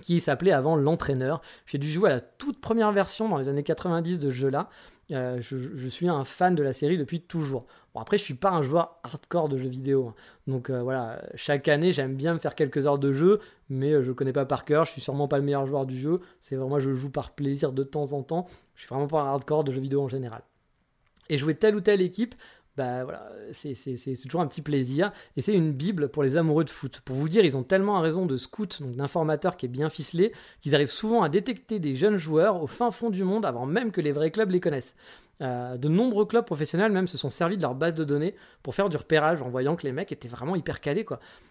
qui 0.00 0.20
s'appelait 0.20 0.52
avant 0.52 0.76
l'entraîneur. 0.76 1.40
J'ai 1.66 1.78
dû 1.78 1.90
jouer 1.90 2.11
à 2.11 2.14
la 2.14 2.20
toute 2.20 2.61
première 2.61 2.92
version 2.92 3.28
dans 3.28 3.37
les 3.37 3.48
années 3.48 3.62
90 3.62 4.18
de 4.18 4.30
ce 4.30 4.37
jeu-là. 4.37 4.70
Euh, 5.12 5.40
je, 5.40 5.88
suis 5.88 6.09
un 6.09 6.24
fan 6.24 6.54
de 6.54 6.62
la 6.62 6.72
série 6.72 6.96
depuis 6.96 7.20
toujours. 7.20 7.66
Bon, 7.94 8.00
après, 8.00 8.16
je 8.16 8.22
suis 8.22 8.35
pas 8.35 8.50
un 8.50 8.62
joueur 8.62 9.00
hardcore 9.02 9.48
de 9.48 9.59
jeux 9.59 9.68
vidéo. 9.68 10.09
Hein. 10.09 10.14
Donc 10.46 10.70
euh, 10.70 10.83
voilà, 10.83 11.20
chaque 11.35 11.66
année, 11.68 11.92
j'aime 11.92 12.14
bien 12.14 12.35
me 12.35 12.38
faire 12.38 12.54
quelques 12.54 12.87
heures 12.87 12.98
de 12.98 13.12
jeu, 13.12 13.38
mais 13.68 13.92
euh, 13.92 14.02
je 14.02 14.12
connais 14.12 14.33
pas 14.33 14.46
par 14.46 14.64
cœur. 14.64 14.85
Je 14.85 14.92
suis 14.92 15.00
sûrement 15.00 15.26
pas 15.26 15.38
le 15.38 15.44
meilleur 15.44 15.66
joueur 15.66 15.85
du 15.85 15.98
jeu. 15.98 16.16
C'est 16.40 16.56
vraiment, 16.56 16.78
je 16.78 16.94
joue 16.94 17.11
par 17.11 17.33
plaisir 17.33 17.72
de 17.72 17.83
temps 17.83 18.12
en 18.12 18.22
temps. 18.22 18.46
Je 18.76 18.83
suis 18.83 18.88
vraiment 18.88 19.09
pas 19.09 19.22
un 19.22 19.26
hardcore 19.26 19.64
de 19.64 19.72
jeux 19.72 19.80
vidéo 19.80 20.02
en 20.02 20.09
général. 20.09 20.42
Et 21.28 21.38
jouer 21.38 21.54
telle 21.54 21.76
ou 21.76 21.80
telle 21.80 22.00
équipe, 22.00 22.35
bah 22.81 23.07
c'est 23.53 23.75
toujours 24.23 24.40
un 24.40 24.47
petit 24.47 24.62
plaisir. 24.62 25.12
Et 25.37 25.43
c'est 25.43 25.53
une 25.53 25.73
bible 25.73 26.09
pour 26.09 26.23
les 26.23 26.38
amoureux 26.38 26.64
de 26.64 26.71
foot. 26.71 27.01
Pour 27.05 27.16
vous 27.16 27.29
dire, 27.29 27.45
ils 27.45 27.57
ont 27.57 27.62
tellement 27.62 27.99
un 27.99 28.01
raison 28.01 28.25
de 28.25 28.37
scout, 28.38 28.81
donc 28.81 28.97
d'informateurs 28.97 29.59
qui 29.59 29.66
est 29.66 29.69
bien 29.69 29.90
ficelé, 29.90 30.33
qu'ils 30.61 30.75
arrivent 30.75 30.88
souvent 30.90 31.23
à 31.23 31.29
détecter 31.29 31.79
des 31.79 31.95
jeunes 31.95 32.16
joueurs 32.16 32.62
au 32.62 32.66
fin 32.66 32.90
fond 32.90 33.11
du 33.11 33.23
monde 33.23 33.45
avant 33.45 33.66
même 33.66 33.93
que 33.93 34.01
les 34.01 34.12
vrais 34.12 34.31
clubs 34.31 34.51
les 34.51 34.61
connaissent. 34.61 34.97
Euh, 35.43 35.77
de 35.77 35.88
nombreux 35.88 36.25
clubs 36.25 36.45
professionnels 36.45 36.93
même 36.93 37.09
se 37.09 37.16
sont 37.16 37.31
servis 37.31 37.57
de 37.57 37.62
leur 37.62 37.75
base 37.75 37.95
de 37.95 38.05
données 38.05 38.35
pour 38.62 38.75
faire 38.75 38.88
du 38.88 38.97
repérage 38.97 39.40
en 39.43 39.49
voyant 39.49 39.77
que 39.77 39.87
les 39.87 39.93
mecs 39.93 40.12
étaient 40.12 40.29
vraiment 40.29 40.57
hyper 40.57 40.81
calés. 40.81 41.05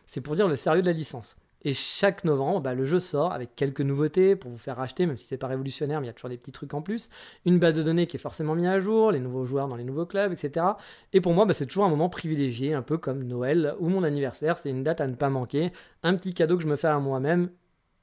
C'est 0.07 0.21
pour 0.21 0.35
dire 0.35 0.47
le 0.47 0.55
sérieux 0.55 0.81
de 0.81 0.87
la 0.87 0.93
licence. 0.93 1.35
Et 1.63 1.73
chaque 1.73 2.23
novembre, 2.23 2.61
bah, 2.61 2.73
le 2.73 2.85
jeu 2.85 2.99
sort 2.99 3.33
avec 3.33 3.55
quelques 3.55 3.81
nouveautés 3.81 4.35
pour 4.35 4.49
vous 4.49 4.57
faire 4.57 4.77
racheter, 4.77 5.05
même 5.05 5.17
si 5.17 5.25
c'est 5.25 5.37
pas 5.37 5.47
révolutionnaire, 5.47 5.99
mais 5.99 6.07
il 6.07 6.09
y 6.09 6.11
a 6.11 6.13
toujours 6.13 6.29
des 6.29 6.37
petits 6.37 6.53
trucs 6.53 6.73
en 6.73 6.81
plus. 6.81 7.09
Une 7.45 7.59
base 7.59 7.73
de 7.73 7.83
données 7.83 8.07
qui 8.07 8.15
est 8.15 8.19
forcément 8.19 8.55
mise 8.55 8.67
à 8.67 8.79
jour, 8.79 9.11
les 9.11 9.19
nouveaux 9.19 9.45
joueurs 9.45 9.67
dans 9.67 9.75
les 9.75 9.83
nouveaux 9.83 10.05
clubs, 10.05 10.31
etc. 10.31 10.65
Et 11.11 11.19
pour 11.19 11.33
moi, 11.33 11.45
bah, 11.45 11.53
c'est 11.53 11.65
toujours 11.65 11.85
un 11.85 11.89
moment 11.89 12.09
privilégié, 12.09 12.73
un 12.73 12.81
peu 12.81 12.97
comme 12.97 13.23
Noël 13.23 13.75
ou 13.79 13.89
mon 13.89 14.03
anniversaire. 14.03 14.57
C'est 14.57 14.69
une 14.69 14.83
date 14.83 15.01
à 15.01 15.07
ne 15.07 15.15
pas 15.15 15.29
manquer, 15.29 15.73
un 16.03 16.15
petit 16.15 16.33
cadeau 16.33 16.55
que 16.57 16.63
je 16.63 16.69
me 16.69 16.77
fais 16.77 16.87
à 16.87 16.99
moi-même 16.99 17.49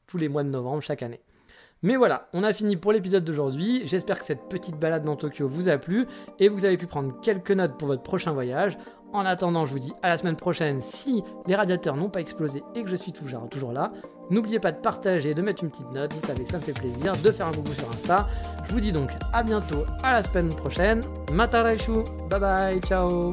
tous 0.06 0.18
les 0.18 0.28
mois 0.28 0.44
de 0.44 0.50
novembre 0.50 0.82
chaque 0.82 1.02
année. 1.02 1.20
Mais 1.82 1.96
voilà, 1.96 2.28
on 2.32 2.42
a 2.42 2.52
fini 2.54 2.76
pour 2.76 2.92
l'épisode 2.92 3.24
d'aujourd'hui. 3.24 3.82
J'espère 3.84 4.18
que 4.18 4.24
cette 4.24 4.48
petite 4.48 4.76
balade 4.76 5.04
dans 5.04 5.14
Tokyo 5.14 5.46
vous 5.46 5.68
a 5.68 5.76
plu 5.76 6.06
et 6.38 6.48
vous 6.48 6.64
avez 6.64 6.78
pu 6.78 6.86
prendre 6.86 7.20
quelques 7.20 7.50
notes 7.50 7.76
pour 7.76 7.88
votre 7.88 8.02
prochain 8.02 8.32
voyage. 8.32 8.78
En 9.12 9.24
attendant, 9.24 9.64
je 9.66 9.72
vous 9.72 9.78
dis 9.78 9.92
à 10.02 10.08
la 10.08 10.16
semaine 10.16 10.36
prochaine 10.36 10.80
si 10.80 11.22
les 11.46 11.54
radiateurs 11.54 11.96
n'ont 11.96 12.10
pas 12.10 12.20
explosé 12.20 12.62
et 12.74 12.84
que 12.84 12.90
je 12.90 12.96
suis 12.96 13.12
toujours, 13.12 13.48
toujours 13.48 13.72
là. 13.72 13.92
N'oubliez 14.30 14.58
pas 14.58 14.72
de 14.72 14.78
partager 14.78 15.34
de 15.34 15.42
mettre 15.42 15.62
une 15.62 15.70
petite 15.70 15.90
note, 15.92 16.12
vous 16.12 16.20
savez, 16.20 16.44
ça 16.44 16.58
me 16.58 16.62
fait 16.62 16.72
plaisir, 16.72 17.12
de 17.12 17.30
faire 17.30 17.46
un 17.46 17.52
coucou 17.52 17.70
sur 17.70 17.88
Insta. 17.88 18.26
Je 18.64 18.72
vous 18.72 18.80
dis 18.80 18.92
donc 18.92 19.10
à 19.32 19.42
bientôt, 19.42 19.84
à 20.02 20.12
la 20.12 20.22
semaine 20.22 20.48
prochaine. 20.54 21.02
Mataraishu, 21.32 22.02
bye 22.28 22.40
bye, 22.40 22.80
ciao 22.80 23.32